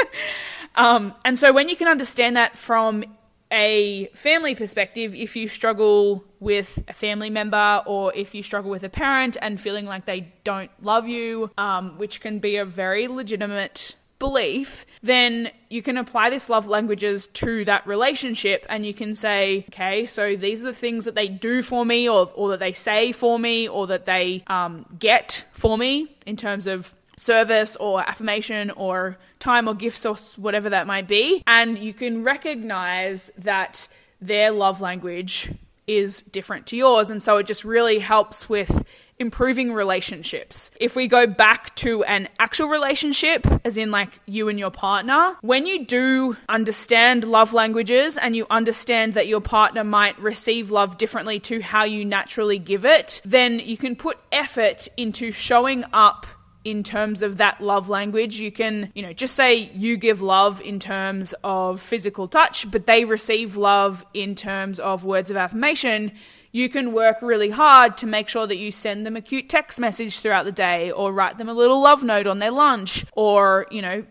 Um, 0.76 1.14
and 1.24 1.38
so 1.38 1.52
when 1.52 1.68
you 1.68 1.76
can 1.76 1.88
understand 1.88 2.36
that 2.36 2.56
from 2.56 3.04
a 3.50 4.06
family 4.08 4.54
perspective, 4.54 5.14
if 5.14 5.36
you 5.36 5.48
struggle 5.48 6.24
with 6.40 6.82
a 6.88 6.92
family 6.92 7.30
member 7.30 7.82
or 7.86 8.12
if 8.14 8.34
you 8.34 8.42
struggle 8.42 8.70
with 8.70 8.82
a 8.82 8.88
parent 8.88 9.36
and 9.40 9.60
feeling 9.60 9.86
like 9.86 10.04
they 10.04 10.32
don't 10.44 10.70
love 10.82 11.08
you, 11.08 11.50
um, 11.56 11.96
which 11.98 12.20
can 12.20 12.38
be 12.38 12.56
a 12.56 12.64
very 12.64 13.08
legitimate 13.08 13.96
belief, 14.18 14.86
then 15.02 15.50
you 15.68 15.82
can 15.82 15.96
apply 15.96 16.30
this 16.30 16.48
love 16.48 16.66
languages 16.66 17.26
to 17.26 17.64
that 17.66 17.86
relationship 17.86 18.64
and 18.68 18.84
you 18.84 18.94
can 18.94 19.14
say, 19.14 19.64
okay, 19.68 20.06
so 20.06 20.36
these 20.36 20.62
are 20.62 20.66
the 20.66 20.72
things 20.72 21.04
that 21.04 21.14
they 21.14 21.28
do 21.28 21.62
for 21.62 21.84
me 21.84 22.08
or, 22.08 22.30
or 22.34 22.50
that 22.50 22.60
they 22.60 22.72
say 22.72 23.12
for 23.12 23.38
me 23.38 23.68
or 23.68 23.86
that 23.86 24.06
they 24.06 24.42
um, 24.46 24.86
get 24.98 25.44
for 25.52 25.76
me 25.76 26.16
in 26.24 26.34
terms 26.34 26.66
of 26.66 26.94
service 27.16 27.76
or 27.76 28.00
affirmation 28.00 28.70
or 28.70 29.16
time 29.38 29.68
or 29.68 29.74
gifts 29.74 30.04
or 30.04 30.16
whatever 30.40 30.70
that 30.70 30.86
might 30.86 31.08
be. 31.08 31.42
And 31.46 31.78
you 31.78 31.94
can 31.94 32.24
recognize 32.24 33.30
that 33.38 33.88
their 34.20 34.50
love 34.50 34.80
language 34.80 35.52
is 35.86 36.22
different 36.22 36.66
to 36.66 36.76
yours. 36.76 37.10
And 37.10 37.22
so 37.22 37.36
it 37.38 37.46
just 37.46 37.64
really 37.64 38.00
helps 38.00 38.48
with 38.48 38.84
improving 39.18 39.72
relationships. 39.72 40.70
If 40.78 40.94
we 40.94 41.06
go 41.08 41.26
back 41.26 41.74
to 41.76 42.04
an 42.04 42.28
actual 42.38 42.68
relationship, 42.68 43.46
as 43.64 43.78
in 43.78 43.90
like 43.90 44.20
you 44.26 44.48
and 44.48 44.58
your 44.58 44.70
partner, 44.70 45.36
when 45.40 45.66
you 45.66 45.86
do 45.86 46.36
understand 46.48 47.24
love 47.24 47.54
languages 47.54 48.18
and 48.18 48.36
you 48.36 48.46
understand 48.50 49.14
that 49.14 49.26
your 49.26 49.40
partner 49.40 49.84
might 49.84 50.18
receive 50.18 50.70
love 50.70 50.98
differently 50.98 51.38
to 51.40 51.60
how 51.62 51.84
you 51.84 52.04
naturally 52.04 52.58
give 52.58 52.84
it, 52.84 53.22
then 53.24 53.58
you 53.58 53.78
can 53.78 53.96
put 53.96 54.18
effort 54.32 54.88
into 54.96 55.32
showing 55.32 55.84
up 55.92 56.26
in 56.66 56.82
terms 56.82 57.22
of 57.22 57.36
that 57.36 57.60
love 57.60 57.88
language. 57.88 58.40
You 58.40 58.50
can, 58.50 58.90
you 58.92 59.00
know, 59.00 59.12
just 59.12 59.36
say 59.36 59.70
you 59.72 59.96
give 59.96 60.20
love 60.20 60.60
in 60.60 60.80
terms 60.80 61.32
of 61.44 61.80
physical 61.80 62.26
touch, 62.26 62.68
but 62.68 62.86
they 62.86 63.04
receive 63.04 63.56
love 63.56 64.04
in 64.12 64.34
terms 64.34 64.80
of 64.80 65.04
words 65.04 65.30
of 65.30 65.36
affirmation. 65.36 66.10
You 66.50 66.68
can 66.68 66.92
work 66.92 67.18
really 67.22 67.50
hard 67.50 67.96
to 67.98 68.06
make 68.08 68.28
sure 68.28 68.48
that 68.48 68.56
you 68.56 68.72
send 68.72 69.06
them 69.06 69.14
a 69.14 69.20
cute 69.20 69.48
text 69.48 69.78
message 69.78 70.18
throughout 70.18 70.44
the 70.44 70.50
day 70.50 70.90
or 70.90 71.12
write 71.12 71.38
them 71.38 71.48
a 71.48 71.54
little 71.54 71.80
love 71.80 72.02
note 72.02 72.26
on 72.26 72.40
their 72.40 72.50
lunch 72.50 73.04
or, 73.12 73.68
you 73.70 73.80
know, 73.80 74.04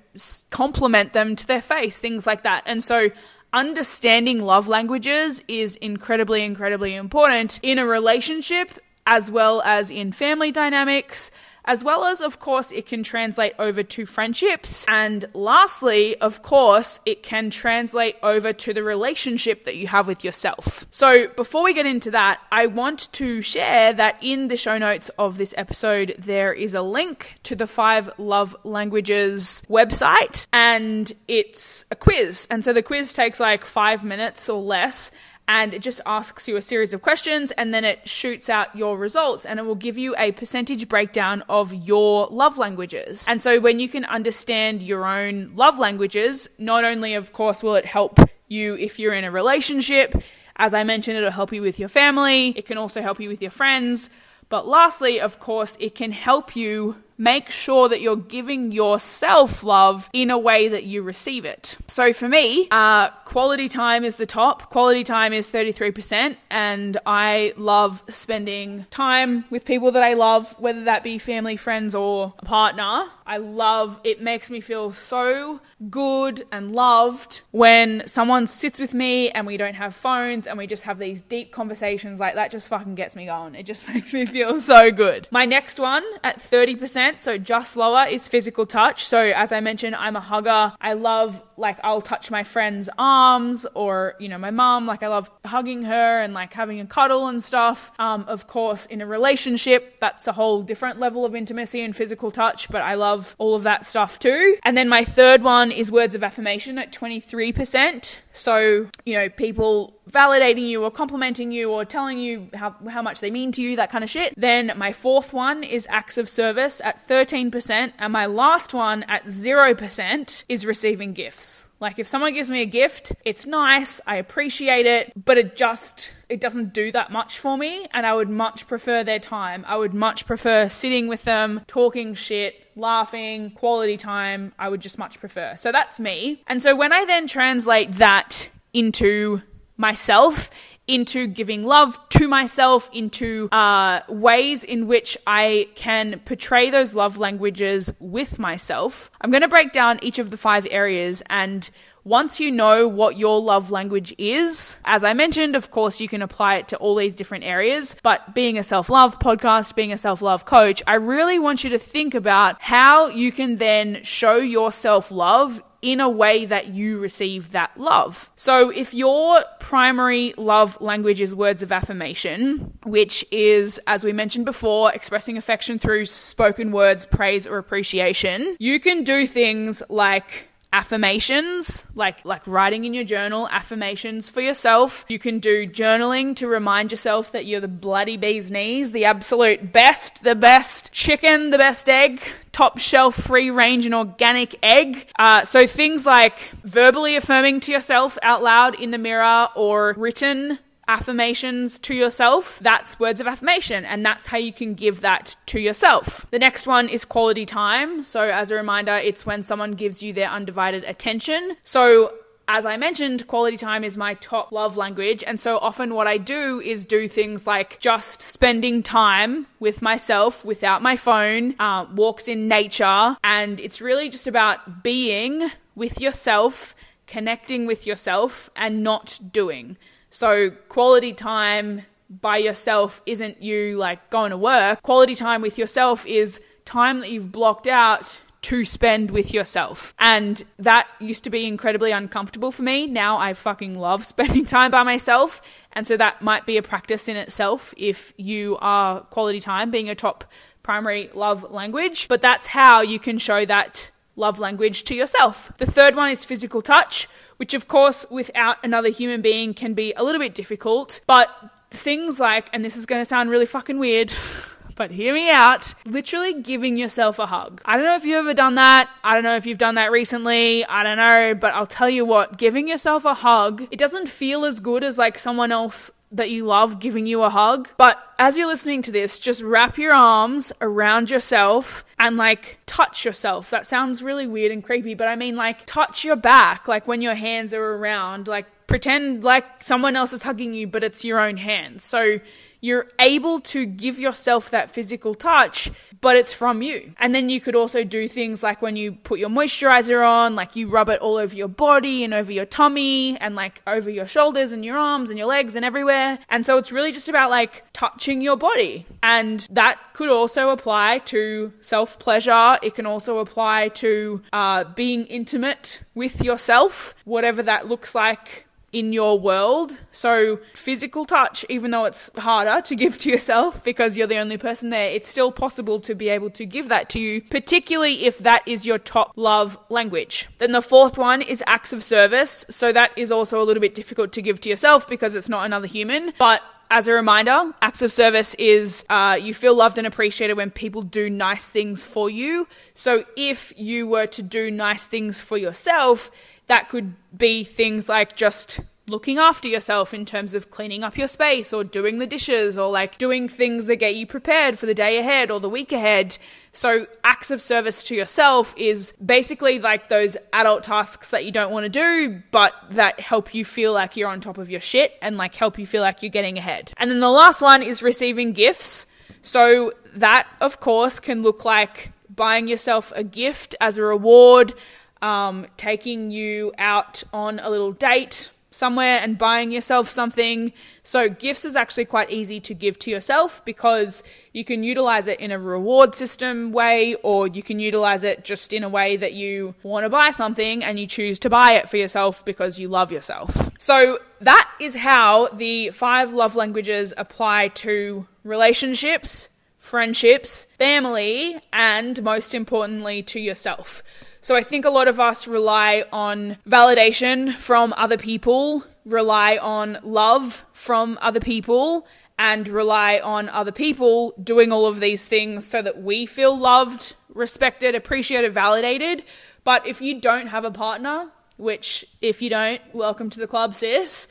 compliment 0.50 1.12
them 1.12 1.36
to 1.36 1.46
their 1.46 1.62
face, 1.62 2.00
things 2.00 2.26
like 2.26 2.44
that. 2.44 2.64
And 2.66 2.82
so 2.82 3.10
understanding 3.52 4.40
love 4.40 4.70
languages 4.70 5.44
is 5.50 5.76
incredibly, 5.76 6.46
incredibly 6.46 6.96
important 6.96 7.60
in 7.62 7.80
a 7.80 7.86
relationship 7.86 8.80
as 9.06 9.30
well 9.30 9.62
as 9.64 9.92
in 9.92 10.14
family 10.14 10.52
dynamics 10.52 11.32
as 11.66 11.84
well 11.84 12.06
as, 12.06 12.22
of 12.22 12.40
course, 12.40 12.72
it 12.72 12.86
can 12.86 13.04
translate 13.04 13.54
over 13.60 13.84
to 13.84 14.06
friendships. 14.06 14.86
And 14.88 15.26
lastly, 15.34 16.16
of 16.18 16.42
course, 16.42 17.00
it 17.06 17.24
can 17.24 17.50
translate 17.50 18.16
over 18.24 18.54
to 18.54 18.74
the 18.74 18.84
relationship 18.84 19.66
that 19.66 19.76
you 19.76 19.88
have 19.88 20.08
with 20.08 20.24
yourself. 20.24 20.86
So 20.92 21.28
before 21.30 21.64
we 21.64 21.74
get 21.74 21.86
into 21.86 22.12
that, 22.12 22.42
I 22.52 22.68
want 22.68 23.12
to 23.14 23.42
share 23.42 23.94
that 23.94 24.18
in 24.22 24.48
the 24.48 24.58
show 24.58 24.78
notes 24.78 25.10
of 25.18 25.38
this 25.38 25.54
episode, 25.58 26.16
there 26.18 26.54
is 26.54 26.74
a 26.74 26.82
link 26.82 27.36
to 27.44 27.56
the 27.56 27.68
five 27.68 28.10
love 28.18 28.56
languages 28.64 29.64
website 29.70 30.48
and 30.54 31.12
it's 31.28 31.86
a 31.92 31.96
quiz. 31.96 32.48
And 32.50 32.64
so 32.64 32.74
the 32.74 32.84
quiz 32.84 33.14
takes 33.14 33.40
like 33.40 33.66
five 33.66 34.04
minutes 34.04 34.50
or 34.50 34.62
less 34.62 35.12
and 35.48 35.74
it 35.74 35.82
just 35.82 36.02
asks 36.06 36.48
you 36.48 36.56
a 36.56 36.62
series 36.62 36.94
of 36.94 37.02
questions 37.02 37.52
and 37.52 37.74
then 37.74 37.84
it 37.84 38.08
shoots 38.08 38.50
out 38.50 38.76
your 38.76 38.98
results 38.98 39.46
and 39.46 39.60
it 39.60 39.66
will 39.66 39.76
give 39.76 39.98
you 39.98 40.16
a 40.18 40.32
percentage 40.32 40.88
breakdown 40.88 41.44
of 41.48 41.74
your 41.74 42.28
love 42.28 42.58
languages. 42.58 43.26
And 43.28 43.42
so 43.42 43.60
when 43.60 43.80
you 43.80 43.88
can 43.88 44.06
understand 44.06 44.82
your 44.82 45.06
own 45.06 45.52
love 45.54 45.78
languages, 45.78 46.50
not 46.58 46.84
only 46.84 47.14
of 47.14 47.32
course 47.34 47.62
will 47.62 47.76
it 47.76 47.86
help 47.86 48.20
you 48.48 48.76
if 48.76 49.00
you're 49.00 49.14
in 49.14 49.24
a 49.24 49.32
relationship, 49.32 50.16
as 50.56 50.74
I 50.74 50.84
mentioned, 50.84 51.18
it'll 51.18 51.32
help 51.32 51.52
you 51.52 51.62
with 51.62 51.80
your 51.80 51.90
family, 51.90 52.50
it 52.50 52.66
can 52.66 52.78
also 52.78 53.02
help 53.02 53.20
you 53.20 53.30
with 53.30 53.42
your 53.42 53.52
friends. 53.52 54.10
But 54.48 54.68
lastly, 54.68 55.20
of 55.20 55.40
course, 55.40 55.76
it 55.80 55.96
can 55.96 56.12
help 56.12 56.56
you 56.56 57.04
make 57.18 57.50
sure 57.50 57.90
that 57.90 58.02
you're 58.02 58.16
giving 58.16 58.72
yourself 58.72 59.64
love 59.64 60.10
in 60.14 60.30
a 60.30 60.38
way 60.38 60.68
that 60.68 60.84
you 60.84 61.02
receive 61.02 61.46
it. 61.46 61.78
So 61.88 62.14
for 62.14 62.28
me, 62.28 62.68
uh, 62.72 63.10
quality 63.26 63.68
time 63.68 64.04
is 64.04 64.18
the 64.18 64.26
top. 64.26 64.70
Quality 64.70 65.04
time 65.04 65.34
is 65.34 65.50
33%, 65.50 66.38
and 66.50 66.98
I 67.06 67.54
love 67.58 68.04
spending 68.10 68.86
time 68.90 69.46
with 69.50 69.66
people 69.66 69.92
that 69.92 70.04
I 70.04 70.14
love, 70.14 70.60
whether 70.60 70.84
that 70.86 71.04
be 71.04 71.18
family, 71.18 71.56
friends, 71.56 71.96
or 71.96 72.34
a 72.40 72.46
partner. 72.46 73.06
I 73.28 73.38
love 73.38 74.00
it, 74.04 74.22
makes 74.22 74.52
me 74.52 74.62
feel 74.62 74.92
so 74.92 75.60
good 75.90 76.46
and 76.52 76.74
loved 76.74 77.42
when 77.52 78.06
someone 78.08 78.46
sits 78.46 78.80
with 78.80 78.94
me 78.94 79.30
and 79.32 79.48
we 79.48 79.58
don't 79.58 79.74
have 79.74 79.96
phones 79.96 80.46
and 80.46 80.58
we 80.58 80.68
just 80.68 80.84
have 80.84 81.00
these 81.00 81.22
deep 81.22 81.52
conversations. 81.52 82.20
Like 82.20 82.36
that 82.36 82.52
just 82.52 82.70
fucking 82.70 82.96
gets 82.96 83.16
me 83.16 83.26
going. 83.26 83.56
It 83.56 83.64
just 83.64 83.88
makes 83.94 84.14
me 84.14 84.26
feel 84.26 84.60
so 84.60 84.92
good. 84.92 85.28
My 85.32 85.46
next 85.46 85.80
one 85.80 86.04
at 86.24 86.40
30% 86.40 87.05
so 87.20 87.38
just 87.38 87.78
lower 87.78 88.06
is 88.08 88.28
physical 88.28 88.66
touch. 88.66 89.06
So 89.06 89.20
as 89.20 89.52
I 89.52 89.60
mentioned, 89.60 89.96
I'm 89.96 90.16
a 90.16 90.20
hugger. 90.22 90.74
I 90.80 90.94
love 90.94 91.42
like 91.58 91.80
I'll 91.84 92.02
touch 92.02 92.32
my 92.32 92.44
friend's 92.44 92.90
arms 92.98 93.66
or 93.74 94.16
you 94.20 94.30
know 94.30 94.38
my 94.38 94.52
mom. 94.52 94.86
Like 94.86 95.04
I 95.04 95.08
love 95.08 95.30
hugging 95.46 95.84
her 95.84 96.20
and 96.22 96.34
like 96.34 96.54
having 96.54 96.80
a 96.80 96.86
cuddle 96.86 97.28
and 97.28 97.44
stuff. 97.44 97.92
Um, 98.00 98.26
of 98.28 98.48
course, 98.48 98.86
in 98.86 99.02
a 99.02 99.06
relationship, 99.06 100.00
that's 100.00 100.28
a 100.28 100.32
whole 100.32 100.62
different 100.62 101.00
level 101.00 101.26
of 101.26 101.36
intimacy 101.36 101.82
and 101.82 101.96
physical 101.96 102.32
touch. 102.32 102.70
But 102.70 102.82
I 102.82 102.96
love 102.96 103.36
all 103.38 103.56
of 103.56 103.64
that 103.64 103.86
stuff 103.86 104.20
too. 104.20 104.58
And 104.64 104.78
then 104.78 104.90
my 104.90 105.04
third 105.04 105.44
one 105.44 105.72
is 105.72 105.92
words 105.92 106.16
of 106.16 106.24
affirmation 106.24 106.78
at 106.78 106.92
23%. 106.92 108.20
So 108.36 108.90
you 109.06 109.16
know 109.16 109.30
people 109.30 109.96
validating 110.10 110.68
you 110.68 110.84
or 110.84 110.92
complimenting 110.92 111.52
you 111.52 111.72
or 111.72 111.84
telling 111.86 112.20
you 112.20 112.48
how, 112.54 112.76
how 112.90 113.02
much 113.02 113.20
they 113.20 113.32
mean 113.32 113.52
to 113.54 113.62
you, 113.62 113.76
that 113.76 113.90
kind 113.90 114.04
of 114.04 114.10
shit. 114.10 114.34
Then 114.38 114.72
my 114.76 114.92
fourth 114.92 115.34
one 115.34 115.64
is 115.64 115.88
acts 115.90 116.18
of 116.18 116.30
service 116.30 116.82
at 116.84 116.98
13%. 116.98 117.94
And 117.98 118.14
my 118.14 118.26
last 118.26 118.74
one 118.74 119.04
at 119.04 119.26
0% 119.26 120.44
is 120.48 120.66
receiving 120.66 121.14
gifts. 121.14 121.68
Like 121.80 122.00
if 122.00 122.08
someone 122.08 122.34
gives 122.34 122.50
me 122.50 122.62
a 122.62 122.66
gift, 122.66 123.14
it's 123.26 123.46
nice, 123.46 124.00
I 124.08 124.16
appreciate 124.16 124.86
it, 124.86 125.12
but 125.16 125.38
it 125.38 125.56
just 125.56 126.14
it 126.30 126.40
doesn't 126.40 126.74
do 126.74 126.92
that 126.92 127.12
much 127.12 127.38
for 127.38 127.58
me 127.58 127.88
and 127.92 128.06
I 128.06 128.14
would 128.14 128.30
much 128.30 128.68
prefer 128.68 129.04
their 129.04 129.20
time. 129.20 129.66
I 129.68 129.78
would 129.78 129.94
much 129.94 130.26
prefer 130.26 130.70
sitting 130.70 131.08
with 131.08 131.24
them, 131.24 131.62
talking 131.68 132.14
shit, 132.14 132.56
laughing, 132.76 133.52
quality 133.52 133.98
time. 133.98 134.54
I 134.58 134.70
would 134.70 134.82
just 134.82 134.98
much 134.98 135.20
prefer. 135.20 135.56
So 135.58 135.72
that's 135.72 136.00
me. 136.00 136.44
And 136.48 136.62
so 136.62 136.76
when 136.76 136.94
I 136.94 137.06
then 137.06 137.28
translate 137.28 137.94
that 137.94 138.50
into 138.74 139.42
myself 139.78 140.50
into 140.88 141.28
giving 141.28 141.64
love 141.64 141.98
to 142.10 142.28
myself, 142.28 142.90
into 142.94 143.50
uh, 143.52 144.02
ways 144.08 144.64
in 144.64 144.88
which 144.88 145.18
I 145.26 145.68
can 145.76 146.20
portray 146.26 146.70
those 146.70 146.94
love 146.94 147.18
languages 147.18 147.94
with 148.00 148.40
myself. 148.40 149.10
I'm 149.22 149.32
going 149.32 149.42
to 149.42 149.48
break 149.48 149.72
down 149.72 150.00
each 150.02 150.20
of 150.20 150.30
the 150.30 150.38
five 150.38 150.68
areas 150.70 151.24
and 151.30 151.70
once 152.06 152.40
you 152.40 152.52
know 152.52 152.88
what 152.88 153.18
your 153.18 153.42
love 153.42 153.72
language 153.72 154.14
is, 154.20 154.78
as 154.86 155.04
I 155.04 155.14
mentioned, 155.14 155.56
of 155.56 155.72
course, 155.72 156.00
you 156.00 156.08
can 156.08 156.22
apply 156.22 156.58
it 156.58 156.68
to 156.68 156.78
all 156.78 156.94
these 156.94 157.16
different 157.16 157.46
areas. 157.46 157.98
But 158.04 158.36
being 158.36 158.60
a 158.60 158.64
self 158.64 158.90
love 158.92 159.18
podcast, 159.18 159.74
being 159.74 159.92
a 159.92 159.98
self 159.98 160.22
love 160.22 160.46
coach, 160.46 160.84
I 160.86 160.96
really 160.96 161.40
want 161.40 161.64
you 161.64 161.72
to 161.72 161.80
think 161.80 162.14
about 162.14 162.62
how 162.62 163.08
you 163.08 163.32
can 163.32 163.56
then 163.56 164.04
show 164.04 164.38
your 164.38 164.72
self 164.72 165.10
love 165.10 165.64
in 165.86 166.02
a 166.02 166.10
way 166.10 166.46
that 166.46 166.70
you 166.70 166.98
receive 166.98 167.52
that 167.52 167.80
love. 167.80 168.32
So 168.36 168.72
if 168.72 168.96
your 168.96 169.44
primary 169.60 170.34
love 170.36 170.82
language 170.82 171.22
is 171.22 171.36
words 171.36 171.62
of 171.62 171.72
affirmation, 171.72 172.76
which 172.86 173.24
is, 173.32 173.80
as 173.86 174.04
we 174.04 174.12
mentioned 174.12 174.46
before, 174.46 174.92
expressing 174.92 175.38
affection 175.38 175.78
through 175.78 176.06
spoken 176.06 176.72
words, 176.72 177.06
praise, 177.06 177.46
or 177.46 177.60
appreciation, 177.60 178.58
you 178.60 178.80
can 178.80 179.04
do 179.04 179.28
things 179.28 179.84
like 179.88 180.50
affirmations 180.76 181.88
like 181.96 182.26
like 182.26 182.46
writing 182.46 182.84
in 182.84 182.94
your 182.94 183.06
journal 183.06 183.48
affirmations 183.50 184.30
for 184.30 184.42
yourself. 184.42 185.06
You 185.08 185.18
can 185.18 185.40
do 185.40 185.66
journaling 185.66 186.36
to 186.36 186.48
remind 186.48 186.92
yourself 186.92 187.32
that 187.32 187.46
you're 187.46 187.62
the 187.62 187.70
bloody 187.70 188.18
bee's 188.18 188.52
knees 188.52 188.92
the 188.92 189.06
absolute 189.06 189.72
best 189.72 190.22
the 190.24 190.36
best 190.36 190.92
chicken 190.92 191.50
the 191.52 191.58
best 191.58 191.88
egg 191.88 192.22
top 192.52 192.78
shelf 192.78 193.16
free 193.16 193.52
range 193.52 193.86
and 193.86 193.96
organic 193.96 194.56
egg. 194.64 195.08
Uh, 195.18 195.44
so 195.44 195.66
things 195.66 196.06
like 196.06 196.40
verbally 196.64 197.16
affirming 197.16 197.62
to 197.62 197.72
yourself 197.72 198.18
out 198.22 198.44
loud 198.44 198.76
in 198.76 198.92
the 198.92 198.98
mirror 198.98 199.48
or 199.56 199.94
written 199.98 200.58
affirmations 200.88 201.80
to 201.80 201.94
yourself, 201.94 202.60
that's 202.60 203.00
words 203.00 203.20
of 203.20 203.28
affirmation, 203.28 203.86
and 203.86 204.06
that's 204.06 204.28
how 204.28 204.38
you 204.38 204.54
can 204.54 204.74
give 204.74 205.02
that 205.02 205.36
to 205.48 205.60
yourself. 205.60 206.26
The 206.32 206.40
next 206.40 206.68
one 206.68 206.90
is 206.90 207.06
quality 207.06 207.46
time. 207.46 208.04
So, 208.04 208.30
as 208.30 208.52
a 208.52 208.56
reminder, 208.56 208.94
it's 208.96 209.26
when 209.26 209.44
someone 209.44 209.74
gives 209.74 210.04
you 210.04 210.14
their 210.14 210.30
undivided 210.30 210.84
attention. 210.84 211.58
So, 211.64 212.14
as 212.48 212.66
I 212.66 212.78
mentioned, 212.78 213.28
quality 213.28 213.58
time 213.58 213.84
is 213.84 213.98
my 213.98 214.14
top 214.16 214.52
love 214.52 214.78
language. 214.78 215.24
And 215.26 215.40
so 215.40 215.58
often 215.58 215.96
what 215.96 216.08
I 216.08 216.18
do 216.18 216.62
is 216.64 216.86
do 216.86 217.08
things 217.08 217.48
like 217.48 217.80
just 217.80 218.22
spending 218.22 218.84
time 218.84 219.48
with 219.60 219.82
myself 219.82 220.46
without 220.46 220.82
my 220.82 220.96
phone, 220.96 221.56
uh, 221.60 221.88
walks 221.94 222.28
in 222.28 222.48
nature. 222.48 223.18
And 223.24 223.60
it's 223.60 223.82
really 223.82 224.10
just 224.10 224.28
about 224.28 224.84
being 224.84 225.50
with 225.74 226.00
yourself, 226.00 226.76
connecting 227.08 227.66
with 227.66 227.88
yourself, 227.88 228.50
and 228.56 228.84
not 228.84 229.20
doing. 229.32 229.78
So, 230.16 230.50
quality 230.70 231.12
time 231.12 231.82
by 232.10 232.38
yourself 232.38 233.02
isn't 233.06 233.44
you 233.44 233.76
like 233.76 234.10
going 234.10 234.30
to 234.30 234.38
work. 234.38 234.82
Quality 234.82 235.14
time 235.14 235.42
with 235.42 235.58
yourself 235.58 236.06
is 236.06 236.40
time 236.64 237.02
that 237.02 237.12
you've 237.12 237.34
blocked 237.34 237.68
out 237.68 238.22
to 238.44 238.64
spend 238.64 239.12
with 239.12 239.34
yourself. 239.34 239.94
And 240.00 240.42
that 240.56 240.88
used 241.02 241.26
to 241.26 241.30
be 241.30 241.46
incredibly 241.46 241.92
uncomfortable 241.92 242.54
for 242.54 242.64
me. 242.64 242.88
Now 242.88 243.18
I 243.18 243.34
fucking 243.34 243.78
love 243.78 244.06
spending 244.16 244.46
time 244.46 244.72
by 244.72 244.84
myself. 244.84 245.42
And 245.74 245.86
so 245.86 245.98
that 245.98 246.22
might 246.22 246.46
be 246.46 246.56
a 246.56 246.62
practice 246.62 247.10
in 247.10 247.18
itself 247.18 247.74
if 247.76 248.14
you 248.16 248.58
are 248.62 249.02
quality 249.02 249.42
time 249.42 249.70
being 249.70 249.90
a 249.90 249.96
top 249.96 250.24
primary 250.64 251.10
love 251.14 251.52
language. 251.52 252.08
But 252.08 252.22
that's 252.22 252.48
how 252.48 252.84
you 252.84 253.00
can 253.00 253.18
show 253.18 253.44
that 253.44 253.92
love 254.16 254.40
language 254.40 254.84
to 254.86 254.96
yourself. 254.96 255.52
The 255.58 255.66
third 255.66 255.96
one 255.96 256.10
is 256.10 256.24
physical 256.24 256.62
touch, 256.62 257.10
which 257.38 257.54
of 257.54 257.68
course 257.68 258.06
without 258.10 258.58
another 258.64 258.90
human 258.90 259.22
being 259.22 259.54
can 259.54 259.74
be 259.74 259.94
a 259.96 260.04
little 260.04 260.20
bit 260.20 260.34
difficult, 260.34 261.02
but 261.08 261.30
things 261.72 262.20
like, 262.20 262.50
and 262.54 262.64
this 262.64 262.76
is 262.76 262.86
going 262.86 263.02
to 263.02 263.06
sound 263.06 263.30
really 263.30 263.46
fucking 263.46 263.80
weird, 263.80 264.14
but 264.76 264.92
hear 264.92 265.14
me 265.14 265.32
out. 265.32 265.74
Literally 265.86 266.42
giving 266.42 266.78
yourself 266.78 267.20
a 267.20 267.26
hug. 267.26 267.62
I 267.66 267.78
don't 267.78 267.86
know 267.86 267.96
if 267.96 268.06
you've 268.06 268.18
ever 268.18 268.34
done 268.34 268.56
that. 268.56 268.90
I 269.04 269.14
don't 269.14 269.24
know 269.24 269.36
if 269.36 269.46
you've 269.46 269.58
done 269.58 269.76
that 269.76 269.92
recently. 269.92 270.66
I 270.66 270.84
don't 270.84 270.98
know, 270.98 271.36
but 271.36 271.54
I'll 271.54 271.66
tell 271.66 271.90
you 271.90 272.06
what, 272.06 272.38
giving 272.38 272.68
yourself 272.68 273.06
a 273.06 273.14
hug, 273.14 273.68
it 273.72 273.80
doesn't 273.80 274.10
feel 274.10 274.46
as 274.46 274.60
good 274.60 274.84
as 274.84 274.98
like 274.98 275.18
someone 275.18 275.52
else 275.52 275.92
that 276.12 276.30
you 276.30 276.46
love 276.46 276.80
giving 276.80 277.06
you 277.06 277.24
a 277.24 277.30
hug. 277.30 277.70
But 277.78 277.98
as 278.18 278.38
you're 278.38 278.48
listening 278.48 278.82
to 278.84 278.92
this, 278.92 279.20
just 279.20 279.42
wrap 279.42 279.78
your 279.78 279.94
arms 279.94 280.54
around 280.62 281.10
yourself 281.10 281.84
and 282.00 282.16
like 282.18 282.60
touch 282.66 283.06
yourself. 283.06 283.50
That 283.50 283.68
sounds 283.68 284.04
really 284.04 284.28
weird 284.28 284.52
and 284.52 284.64
creepy, 284.64 284.94
but 284.94 285.08
I 285.08 285.16
mean 285.16 285.36
like 285.36 285.66
touch 285.66 286.04
your 286.06 286.16
back, 286.16 286.68
like 286.68 286.88
when 286.88 287.02
your 287.02 287.16
hands 287.16 287.54
are 287.54 287.76
around, 287.76 288.28
like 288.28 288.46
pretend 288.68 289.24
like 289.24 289.64
someone 289.64 289.96
else 289.96 290.14
is 290.14 290.24
hugging 290.24 290.54
you, 290.54 290.68
but 290.68 290.84
it's 290.84 291.04
your 291.04 291.20
own 291.20 291.38
hands. 291.38 291.84
So 291.84 292.20
you're 292.66 292.88
able 292.98 293.40
to 293.40 293.64
give 293.68 294.00
yourself 294.00 294.50
that 294.50 294.72
physical 294.72 295.14
touch, 295.14 295.70
but 296.02 296.16
it's 296.16 296.34
from 296.34 296.64
you. 296.64 296.96
And 296.98 297.14
then 297.14 297.30
you 297.30 297.40
could 297.40 297.56
also 297.56 297.84
do 297.84 298.08
things 298.08 298.42
like 298.42 298.60
when 298.60 298.76
you 298.76 298.94
put 298.94 299.20
your 299.20 299.30
moisturizer 299.30 300.04
on, 300.04 300.36
like 300.36 300.56
you 300.56 300.68
rub 300.68 300.90
it 300.90 301.00
all 301.00 301.18
over 301.18 301.36
your 301.36 301.48
body 301.48 302.04
and 302.04 302.12
over 302.12 302.32
your 302.32 302.46
tummy 302.46 303.20
and 303.20 303.36
like 303.36 303.62
over 303.68 303.88
your 303.92 304.08
shoulders 304.08 304.52
and 304.52 304.66
your 304.66 304.78
arms 304.78 305.12
and 305.12 305.20
your 305.20 305.28
legs 305.28 305.56
and 305.56 305.64
everywhere. 305.64 306.18
And 306.28 306.44
so 306.44 306.58
it's 306.58 306.72
really 306.72 306.92
just 306.92 307.08
about 307.08 307.30
like 307.30 307.64
touching 307.72 308.22
your 308.22 308.36
body. 308.36 308.88
And 309.04 309.46
that 309.52 309.80
could 309.94 310.10
also 310.10 310.50
apply 310.50 310.98
to 311.06 311.54
self 311.62 312.00
pleasure. 312.00 312.58
It 312.64 312.74
can 312.74 312.88
also 312.88 313.20
apply 313.20 313.70
to 313.86 314.24
uh, 314.34 314.64
being 314.74 315.06
intimate 315.06 315.82
with 315.94 316.24
yourself, 316.24 316.96
whatever 317.04 317.44
that 317.44 317.68
looks 317.68 317.94
like 317.94 318.48
in 318.76 318.92
your 318.92 319.18
world. 319.18 319.80
So, 319.90 320.42
physical 320.54 321.06
touch, 321.06 321.46
even 321.48 321.72
though 321.72 321.86
it's 321.86 322.12
harder 322.18 322.62
to 322.68 322.76
give 322.84 322.98
to 323.00 323.10
yourself 323.10 323.64
because 323.64 323.96
you're 323.96 324.06
the 324.06 324.18
only 324.18 324.38
person 324.38 324.70
there, 324.70 324.92
it's 324.92 325.08
still 325.08 325.32
possible 325.32 325.80
to 325.80 325.96
be 325.96 326.10
able 326.10 326.30
to 326.32 326.46
give 326.46 326.68
that 326.68 326.90
to 326.90 327.00
you, 327.00 327.22
particularly 327.22 328.06
if 328.06 328.20
that 328.20 328.44
is 328.46 328.66
your 328.66 328.78
top 328.78 329.14
love 329.16 329.58
language. 329.70 330.28
Then 330.40 330.52
the 330.52 330.62
fourth 330.62 330.98
one 330.98 331.22
is 331.22 331.42
acts 331.48 331.72
of 331.72 331.82
service. 331.84 332.46
So, 332.50 332.74
that 332.74 332.92
is 332.98 333.14
also 333.14 333.42
a 333.42 333.46
little 333.46 333.62
bit 333.62 333.74
difficult 333.74 334.12
to 334.12 334.22
give 334.22 334.42
to 334.42 334.50
yourself 334.50 334.90
because 334.90 335.16
it's 335.16 335.30
not 335.30 335.46
another 335.46 335.68
human. 335.68 336.12
But 336.20 336.44
as 336.70 336.88
a 336.88 336.94
reminder, 336.94 337.54
acts 337.62 337.82
of 337.82 337.92
service 337.92 338.34
is 338.36 338.86
uh, 338.90 339.18
you 339.22 339.34
feel 339.34 339.56
loved 339.56 339.78
and 339.78 339.88
appreciated 339.88 340.36
when 340.36 340.52
people 340.52 340.82
do 340.82 341.10
nice 341.10 341.48
things 341.48 341.86
for 341.86 342.10
you. 342.10 342.48
So 342.74 343.04
if 343.16 343.54
you 343.58 343.88
were 343.88 344.08
to 344.08 344.24
do 344.24 344.52
nice 344.52 344.88
things 344.88 345.22
for 345.22 345.38
yourself, 345.38 346.12
that 346.48 346.70
could 346.70 346.94
be 347.16 347.44
things 347.44 347.90
like 347.90 348.16
just 348.16 348.60
looking 348.88 349.18
after 349.18 349.48
yourself 349.48 349.94
in 349.94 350.06
terms 350.06 350.36
of 350.36 350.52
cleaning 350.52 350.84
up 350.84 350.98
your 350.98 351.08
space 351.08 351.52
or 351.52 351.64
doing 351.64 351.98
the 351.98 352.06
dishes 352.06 352.58
or 352.58 352.72
like 352.72 352.98
doing 352.98 353.28
things 353.28 353.66
that 353.66 353.78
get 353.78 353.96
you 353.96 354.06
prepared 354.06 354.60
for 354.60 354.68
the 354.68 354.74
day 354.74 355.00
ahead 355.00 355.32
or 355.32 355.40
the 355.40 355.50
week 355.50 355.72
ahead. 355.72 356.18
So, 356.52 356.86
acts 357.04 357.32
of 357.32 357.42
service 357.42 357.84
to 357.84 357.96
yourself 357.96 358.54
is 358.58 358.94
basically 359.04 359.60
like 359.60 359.90
those 359.90 360.16
adult 360.32 360.64
tasks 360.64 361.10
that 361.10 361.26
you 361.26 361.32
don't 361.32 361.52
want 361.52 361.64
to 361.64 361.70
do, 361.70 362.22
but 362.32 362.54
that 362.72 363.00
help 363.00 363.34
you 363.34 363.44
feel 363.44 363.74
like 363.74 363.98
you're 363.98 364.10
on 364.10 364.20
top 364.20 364.38
of 364.38 364.50
your 364.50 364.62
shit 364.62 364.98
and 365.02 365.18
like 365.18 365.34
help 365.34 365.58
you 365.58 365.66
feel 365.66 365.82
like 365.82 366.04
you're 366.04 366.10
getting 366.12 366.38
ahead. 366.38 366.72
And 366.78 366.92
then 366.92 367.00
the 367.00 367.10
last 367.10 367.42
one 367.42 367.64
is 367.64 367.82
receiving 367.82 368.34
gifts. 368.34 368.88
So, 369.22 369.74
that 369.96 370.28
of 370.40 370.60
course 370.60 371.00
can 371.00 371.24
look 371.24 371.44
like 371.44 371.92
buying 372.14 372.48
yourself 372.48 372.94
a 372.96 373.04
gift 373.04 373.56
as 373.60 373.78
a 373.78 373.84
reward 373.84 374.54
um, 375.02 375.48
taking 375.58 376.12
you 376.12 376.54
out 376.58 377.04
on 377.12 377.40
a 377.40 377.50
little 377.50 377.72
date 377.72 378.32
somewhere 378.56 379.00
and 379.02 379.18
buying 379.18 379.52
yourself 379.52 379.90
something. 379.90 380.54
So, 380.84 381.10
gifts 381.10 381.46
is 381.46 381.56
actually 381.56 381.86
quite 381.86 382.10
easy 382.10 382.40
to 382.42 382.54
give 382.54 382.80
to 382.80 382.92
yourself 382.92 383.44
because 383.44 384.04
you 384.32 384.46
can 384.46 384.64
utilize 384.64 385.08
it 385.08 385.20
in 385.20 385.32
a 385.32 385.40
reward 385.40 385.94
system 385.94 386.52
way, 386.52 386.96
or 387.04 387.28
you 387.28 387.44
can 387.44 387.60
utilize 387.60 388.04
it 388.04 388.24
just 388.24 388.54
in 388.54 388.64
a 388.64 388.70
way 388.70 388.96
that 388.98 389.14
you 389.14 389.56
want 389.64 389.84
to 389.84 389.90
buy 389.90 390.12
something 390.12 390.64
and 390.64 390.80
you 390.80 390.88
choose 390.88 391.20
to 391.20 391.30
buy 391.30 391.52
it 391.54 391.70
for 391.70 391.78
yourself 391.78 392.24
because 392.24 392.58
you 392.58 392.68
love 392.68 392.92
yourself. 392.92 393.52
So, 393.60 394.00
that 394.22 394.50
is 394.60 394.76
how 394.76 395.28
the 395.28 395.72
five 395.72 396.14
love 396.14 396.36
languages 396.36 396.94
apply 396.98 397.50
to 397.50 398.08
relationships, 398.24 399.30
friendships, 399.60 400.48
family, 400.58 401.40
and 401.52 402.02
most 402.04 402.34
importantly, 402.34 403.04
to 403.04 403.20
yourself. 403.20 403.84
So 404.26 404.36
I 404.36 404.42
think 404.42 404.66
a 404.66 404.72
lot 404.72 404.88
of 404.88 405.00
us 405.00 405.28
rely 405.28 405.84
on 405.94 406.40
validation 406.50 407.36
from 407.36 407.76
other 407.78 407.96
people, 407.96 408.64
rely 408.84 409.38
on 409.38 409.78
love 409.84 410.44
from 410.52 410.98
other 411.00 411.20
people, 411.20 411.86
and 412.18 412.48
rely 412.48 413.00
on 413.04 413.30
other 413.30 413.52
people 413.52 414.16
doing 414.24 414.52
all 414.52 414.66
of 414.66 414.80
these 414.80 415.06
things 415.06 415.46
so 415.46 415.62
that 415.62 415.84
we 415.84 416.08
feel 416.08 416.36
loved, 416.36 416.96
respected, 417.14 417.76
appreciated, 417.76 418.34
validated. 418.34 419.04
But 419.44 419.68
if 419.68 419.80
you 419.80 420.02
don't 420.02 420.26
have 420.26 420.44
a 420.44 420.50
partner, 420.50 421.12
which 421.38 421.86
if 422.02 422.20
you 422.20 422.32
don't, 422.32 422.64
welcome 422.74 423.12
to 423.12 423.20
the 423.20 423.28
club, 423.28 423.54
sis. 423.54 424.08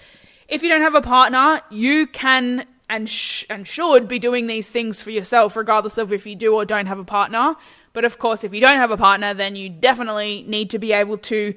If 0.47 0.63
you 0.63 0.69
don't 0.69 0.83
have 0.83 0.95
a 0.95 1.03
partner, 1.03 1.61
you 1.71 2.07
can 2.07 2.69
and 2.95 3.11
sh- 3.11 3.45
and 3.51 3.67
should 3.67 4.07
be 4.07 4.21
doing 4.21 4.47
these 4.47 4.71
things 4.71 5.03
for 5.03 5.11
yourself, 5.11 5.57
regardless 5.57 5.99
of 5.99 6.13
if 6.13 6.27
you 6.27 6.37
do 6.37 6.55
or 6.55 6.65
don't 6.65 6.87
have 6.87 7.01
a 7.01 7.05
partner. 7.05 7.57
But 7.93 8.05
of 8.05 8.19
course, 8.19 8.45
if 8.45 8.55
you 8.55 8.61
don't 8.61 8.77
have 8.77 8.93
a 8.93 8.97
partner, 8.97 9.35
then 9.35 9.57
you 9.57 9.69
definitely 9.69 10.45
need 10.47 10.71
to 10.71 10.79
be 10.79 10.93
able 10.93 11.19
to 11.19 11.55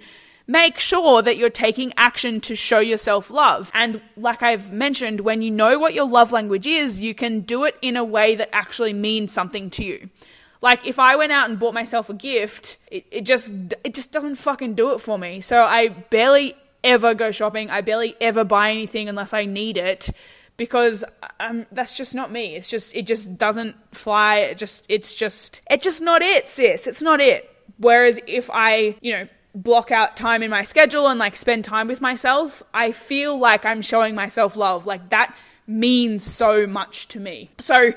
make 0.47 0.79
sure 0.79 1.21
that 1.21 1.37
you're 1.37 1.49
taking 1.51 1.93
action 1.95 2.41
to 2.41 2.55
show 2.55 2.79
yourself 2.79 3.29
love. 3.29 3.69
And 3.75 4.01
like 4.15 4.41
I've 4.41 4.73
mentioned, 4.73 5.21
when 5.21 5.43
you 5.43 5.51
know 5.51 5.77
what 5.77 5.93
your 5.93 6.07
love 6.07 6.31
language 6.31 6.65
is, 6.65 6.99
you 6.99 7.13
can 7.13 7.41
do 7.41 7.65
it 7.65 7.75
in 7.81 7.97
a 7.97 8.03
way 8.03 8.35
that 8.35 8.49
actually 8.51 8.93
means 8.93 9.31
something 9.31 9.69
to 9.71 9.83
you. 9.83 10.09
Like 10.61 10.87
if 10.87 10.97
I 10.97 11.15
went 11.17 11.31
out 11.31 11.49
and 11.49 11.59
bought 11.59 11.75
myself 11.75 12.09
a 12.09 12.15
gift, 12.15 12.77
it, 12.89 13.05
it 13.11 13.25
just 13.25 13.53
it 13.83 13.93
just 13.93 14.11
doesn't 14.11 14.35
fucking 14.35 14.73
do 14.73 14.93
it 14.93 15.01
for 15.01 15.19
me. 15.19 15.41
So 15.41 15.61
I 15.61 15.89
barely 15.89 16.55
ever 16.83 17.13
go 17.13 17.29
shopping. 17.29 17.69
I 17.69 17.81
barely 17.81 18.15
ever 18.19 18.43
buy 18.43 18.71
anything 18.71 19.07
unless 19.07 19.33
I 19.33 19.45
need 19.45 19.77
it 19.77 20.09
because 20.57 21.05
um, 21.39 21.67
that's 21.71 21.95
just 21.95 22.15
not 22.15 22.31
me. 22.31 22.55
It's 22.55 22.69
just 22.69 22.95
it 22.95 23.05
just 23.05 23.37
doesn't 23.37 23.75
fly. 23.95 24.39
It 24.39 24.57
just 24.57 24.85
it's 24.89 25.15
just 25.15 25.61
it's 25.69 25.83
just 25.83 26.01
not 26.01 26.21
it, 26.21 26.49
sis. 26.49 26.87
It's 26.87 27.01
not 27.01 27.21
it. 27.21 27.49
Whereas 27.77 28.19
if 28.27 28.49
I 28.51 28.97
you 29.01 29.13
know 29.13 29.27
block 29.55 29.91
out 29.91 30.17
time 30.17 30.43
in 30.43 30.51
my 30.51 30.63
schedule 30.63 31.07
and 31.07 31.19
like 31.19 31.35
spend 31.35 31.63
time 31.63 31.87
with 31.87 32.01
myself, 32.01 32.63
I 32.73 32.91
feel 32.91 33.39
like 33.39 33.65
I'm 33.65 33.81
showing 33.81 34.15
myself 34.15 34.57
love. 34.57 34.85
Like 34.85 35.11
that 35.11 35.35
means 35.67 36.23
so 36.25 36.67
much 36.67 37.07
to 37.09 37.19
me. 37.19 37.51
So. 37.59 37.93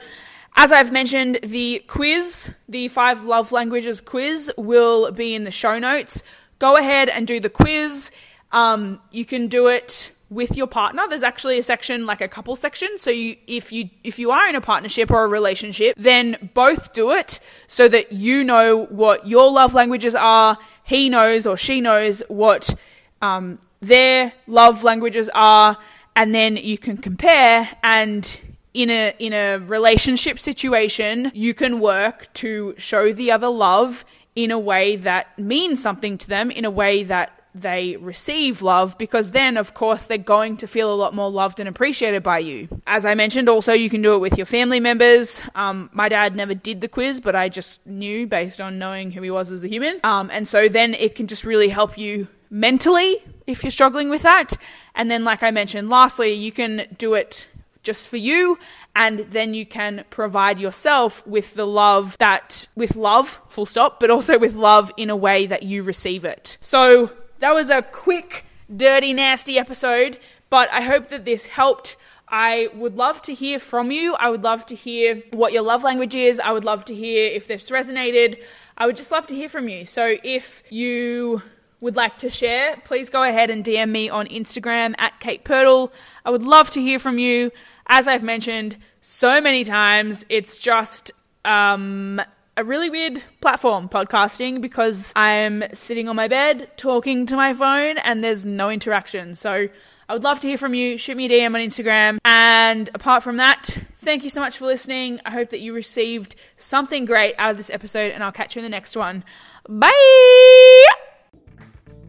As 0.56 0.72
I've 0.72 0.90
mentioned, 0.90 1.38
the 1.44 1.78
quiz, 1.86 2.52
the 2.68 2.88
five 2.88 3.24
love 3.24 3.52
languages 3.52 4.00
quiz, 4.00 4.50
will 4.58 5.12
be 5.12 5.32
in 5.32 5.44
the 5.44 5.52
show 5.52 5.78
notes. 5.78 6.24
Go 6.58 6.76
ahead 6.76 7.08
and 7.08 7.24
do 7.24 7.38
the 7.38 7.48
quiz. 7.48 8.10
Um, 8.50 9.00
you 9.12 9.24
can 9.24 9.46
do 9.46 9.68
it 9.68 10.12
with 10.30 10.56
your 10.56 10.68
partner 10.68 11.02
there's 11.08 11.24
actually 11.24 11.58
a 11.58 11.62
section 11.62 12.06
like 12.06 12.20
a 12.20 12.28
couple 12.28 12.56
section. 12.56 12.96
So 12.96 13.10
you 13.10 13.36
if 13.46 13.72
you 13.72 13.90
if 14.04 14.18
you 14.18 14.30
are 14.30 14.48
in 14.48 14.54
a 14.54 14.60
partnership 14.60 15.10
or 15.10 15.24
a 15.24 15.28
relationship 15.28 15.94
then 15.98 16.50
both 16.54 16.92
do 16.92 17.10
it 17.10 17.40
so 17.66 17.88
that 17.88 18.12
you 18.12 18.44
know 18.44 18.86
what 18.86 19.26
your 19.26 19.50
love 19.50 19.74
languages 19.74 20.14
are 20.14 20.56
he 20.84 21.08
knows 21.08 21.46
or 21.46 21.56
she 21.56 21.80
knows 21.80 22.22
what 22.28 22.74
um, 23.22 23.58
their 23.80 24.32
love 24.46 24.84
languages 24.84 25.30
are 25.34 25.76
and 26.16 26.34
then 26.34 26.56
you 26.56 26.78
can 26.78 26.96
compare 26.96 27.68
and 27.82 28.40
in 28.72 28.90
a 28.90 29.14
in 29.18 29.32
a 29.32 29.58
relationship 29.58 30.38
situation 30.38 31.30
you 31.34 31.54
can 31.54 31.80
work 31.80 32.32
to 32.34 32.74
show 32.76 33.12
the 33.12 33.30
other 33.30 33.48
love 33.48 34.04
in 34.36 34.50
a 34.50 34.58
way 34.58 34.96
that 34.96 35.38
means 35.38 35.82
something 35.82 36.16
to 36.16 36.28
them 36.28 36.50
in 36.50 36.64
a 36.64 36.70
way 36.70 37.02
that 37.02 37.39
they 37.54 37.96
receive 37.96 38.62
love 38.62 38.96
because 38.98 39.32
then, 39.32 39.56
of 39.56 39.74
course, 39.74 40.04
they're 40.04 40.18
going 40.18 40.56
to 40.58 40.66
feel 40.66 40.92
a 40.92 40.94
lot 40.94 41.14
more 41.14 41.30
loved 41.30 41.60
and 41.60 41.68
appreciated 41.68 42.22
by 42.22 42.38
you. 42.38 42.68
As 42.86 43.04
I 43.04 43.14
mentioned, 43.14 43.48
also, 43.48 43.72
you 43.72 43.90
can 43.90 44.02
do 44.02 44.14
it 44.14 44.18
with 44.18 44.36
your 44.38 44.46
family 44.46 44.80
members. 44.80 45.42
Um, 45.54 45.90
my 45.92 46.08
dad 46.08 46.36
never 46.36 46.54
did 46.54 46.80
the 46.80 46.88
quiz, 46.88 47.20
but 47.20 47.34
I 47.34 47.48
just 47.48 47.86
knew 47.86 48.26
based 48.26 48.60
on 48.60 48.78
knowing 48.78 49.10
who 49.10 49.22
he 49.22 49.30
was 49.30 49.50
as 49.52 49.64
a 49.64 49.68
human. 49.68 50.00
Um, 50.04 50.30
and 50.32 50.46
so 50.46 50.68
then 50.68 50.94
it 50.94 51.14
can 51.14 51.26
just 51.26 51.44
really 51.44 51.68
help 51.68 51.98
you 51.98 52.28
mentally 52.50 53.22
if 53.46 53.64
you're 53.64 53.70
struggling 53.70 54.10
with 54.10 54.22
that. 54.22 54.56
And 54.94 55.10
then, 55.10 55.24
like 55.24 55.42
I 55.42 55.50
mentioned, 55.50 55.90
lastly, 55.90 56.32
you 56.32 56.52
can 56.52 56.86
do 56.98 57.14
it 57.14 57.48
just 57.82 58.08
for 58.08 58.16
you 58.16 58.58
and 58.94 59.20
then 59.20 59.54
you 59.54 59.64
can 59.64 60.04
provide 60.10 60.58
yourself 60.58 61.26
with 61.26 61.54
the 61.54 61.66
love 61.66 62.16
that 62.18 62.68
with 62.76 62.96
love 62.96 63.40
full 63.48 63.64
stop 63.64 63.98
but 64.00 64.10
also 64.10 64.38
with 64.38 64.54
love 64.54 64.92
in 64.98 65.08
a 65.08 65.16
way 65.16 65.46
that 65.46 65.62
you 65.62 65.82
receive 65.82 66.24
it 66.24 66.58
so 66.60 67.10
that 67.40 67.54
was 67.54 67.68
a 67.68 67.82
quick 67.82 68.46
dirty 68.74 69.12
nasty 69.12 69.58
episode 69.58 70.18
but 70.48 70.70
i 70.72 70.80
hope 70.80 71.08
that 71.08 71.24
this 71.24 71.46
helped 71.46 71.96
I 72.32 72.68
would 72.74 72.96
love 72.96 73.20
to 73.22 73.34
hear 73.34 73.58
from 73.58 73.90
you. 73.90 74.14
I 74.14 74.30
would 74.30 74.44
love 74.44 74.64
to 74.66 74.76
hear 74.76 75.20
what 75.32 75.52
your 75.52 75.62
love 75.62 75.82
language 75.82 76.14
is. 76.14 76.38
I 76.38 76.52
would 76.52 76.64
love 76.64 76.84
to 76.84 76.94
hear 76.94 77.26
if 77.26 77.48
this 77.48 77.70
resonated. 77.70 78.40
I 78.78 78.86
would 78.86 78.96
just 78.96 79.10
love 79.10 79.26
to 79.26 79.34
hear 79.34 79.48
from 79.48 79.68
you. 79.68 79.84
So 79.84 80.14
if 80.22 80.62
you 80.70 81.42
would 81.80 81.96
like 81.96 82.18
to 82.18 82.30
share, 82.30 82.76
please 82.84 83.10
go 83.10 83.24
ahead 83.24 83.50
and 83.50 83.64
DM 83.64 83.90
me 83.90 84.08
on 84.08 84.28
Instagram 84.28 84.94
at 84.98 85.18
Kate 85.18 85.44
Pirtle. 85.44 85.92
I 86.24 86.30
would 86.30 86.42
love 86.42 86.70
to 86.70 86.80
hear 86.80 86.98
from 86.98 87.18
you. 87.18 87.50
As 87.88 88.06
I've 88.06 88.22
mentioned 88.22 88.76
so 89.00 89.40
many 89.40 89.64
times, 89.64 90.24
it's 90.28 90.58
just 90.58 91.10
um, 91.44 92.20
a 92.60 92.64
really 92.64 92.90
weird 92.90 93.22
platform, 93.40 93.88
podcasting, 93.88 94.60
because 94.60 95.14
I'm 95.16 95.64
sitting 95.72 96.10
on 96.10 96.16
my 96.16 96.28
bed 96.28 96.70
talking 96.76 97.24
to 97.26 97.34
my 97.34 97.54
phone 97.54 97.96
and 97.96 98.22
there's 98.22 98.44
no 98.44 98.68
interaction. 98.68 99.34
So 99.34 99.68
I 100.06 100.12
would 100.12 100.24
love 100.24 100.40
to 100.40 100.46
hear 100.46 100.58
from 100.58 100.74
you. 100.74 100.98
Shoot 100.98 101.16
me 101.16 101.24
a 101.24 101.28
DM 101.30 101.54
on 101.54 101.60
Instagram. 101.60 102.18
And 102.22 102.90
apart 102.92 103.22
from 103.22 103.38
that, 103.38 103.78
thank 103.94 104.24
you 104.24 104.28
so 104.28 104.42
much 104.42 104.58
for 104.58 104.66
listening. 104.66 105.20
I 105.24 105.30
hope 105.30 105.48
that 105.48 105.60
you 105.60 105.72
received 105.72 106.36
something 106.58 107.06
great 107.06 107.34
out 107.38 107.50
of 107.50 107.56
this 107.56 107.70
episode, 107.70 108.12
and 108.12 108.22
I'll 108.22 108.30
catch 108.30 108.56
you 108.56 108.60
in 108.60 108.64
the 108.64 108.68
next 108.68 108.94
one. 108.94 109.24
Bye! 109.66 110.84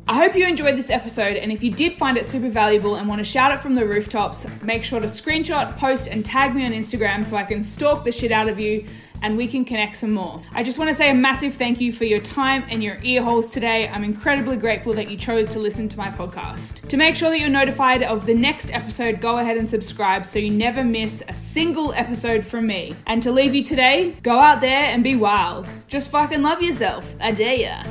I 0.10 0.16
hope 0.16 0.36
you 0.36 0.46
enjoyed 0.46 0.76
this 0.76 0.90
episode, 0.90 1.38
and 1.38 1.54
if 1.54 1.64
you 1.64 1.72
did 1.72 1.94
find 1.94 2.18
it 2.18 2.26
super 2.26 2.50
valuable 2.50 2.96
and 2.96 3.08
want 3.08 3.20
to 3.20 3.24
shout 3.24 3.54
it 3.54 3.62
from 3.62 3.76
the 3.76 3.86
rooftops, 3.86 4.46
make 4.64 4.84
sure 4.84 5.00
to 5.00 5.08
screenshot, 5.08 5.78
post, 5.78 6.10
and 6.10 6.26
tag 6.26 6.54
me 6.54 6.66
on 6.66 6.74
Instagram 6.74 7.24
so 7.24 7.38
I 7.38 7.46
can 7.46 7.64
stalk 7.64 8.04
the 8.04 8.12
shit 8.12 8.34
out 8.34 8.50
of 8.50 8.60
you 8.60 8.86
and 9.22 9.38
we 9.38 9.48
can 9.48 9.66
connect 9.66 9.98
some 9.98 10.12
more. 10.12 10.42
I 10.54 10.64
just 10.64 10.78
want 10.78 10.90
to 10.90 10.94
say 10.94 11.10
a 11.10 11.14
massive 11.14 11.54
thank 11.54 11.80
you 11.80 11.92
for 11.92 12.06
your 12.06 12.20
time 12.20 12.64
and 12.70 12.84
your 12.84 12.98
ear 13.04 13.22
holes 13.22 13.52
today. 13.52 13.88
I'm 13.90 14.04
incredibly 14.04 14.58
grateful 14.58 14.94
that 14.94 15.10
you 15.10 15.18
chose 15.18 15.50
to 15.50 15.60
listen 15.60 15.88
to 15.90 15.98
my 15.98 16.10
podcast. 16.10 16.88
To 16.90 16.98
make 16.98 17.16
sure 17.16 17.30
that 17.30 17.40
you're 17.40 17.50
notified 17.50 18.04
of 18.04 18.26
the 18.26 18.34
next 18.34 18.72
episode, 18.72 19.22
go 19.22 19.38
ahead 19.38 19.58
and 19.58 19.70
subscribe 19.70 20.26
so 20.26 20.40
you 20.40 20.50
never 20.50 20.84
miss 20.84 21.24
a 21.28 21.34
single 21.34 21.94
episode 21.94 22.44
from 22.46 22.68
me. 22.68 22.96
And 23.08 23.22
to 23.24 23.32
leave 23.32 23.56
you 23.56 23.64
today, 23.64 24.16
go 24.24 24.40
out 24.40 24.62
there 24.62 24.84
and 24.86 25.04
be 25.04 25.16
wild. 25.16 25.70
Just 25.88 26.12
fucking 26.12 26.42
love 26.42 26.62
yourself. 26.62 27.14
I 27.22 27.32
dare 27.32 27.56
ya. 27.56 27.84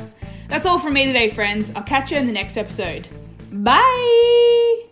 That's 0.47 0.65
all 0.65 0.79
from 0.79 0.93
me 0.93 1.05
today, 1.05 1.29
friends. 1.29 1.71
I'll 1.75 1.83
catch 1.83 2.11
you 2.11 2.17
in 2.17 2.27
the 2.27 2.33
next 2.33 2.57
episode. 2.57 3.07
Bye! 3.51 4.90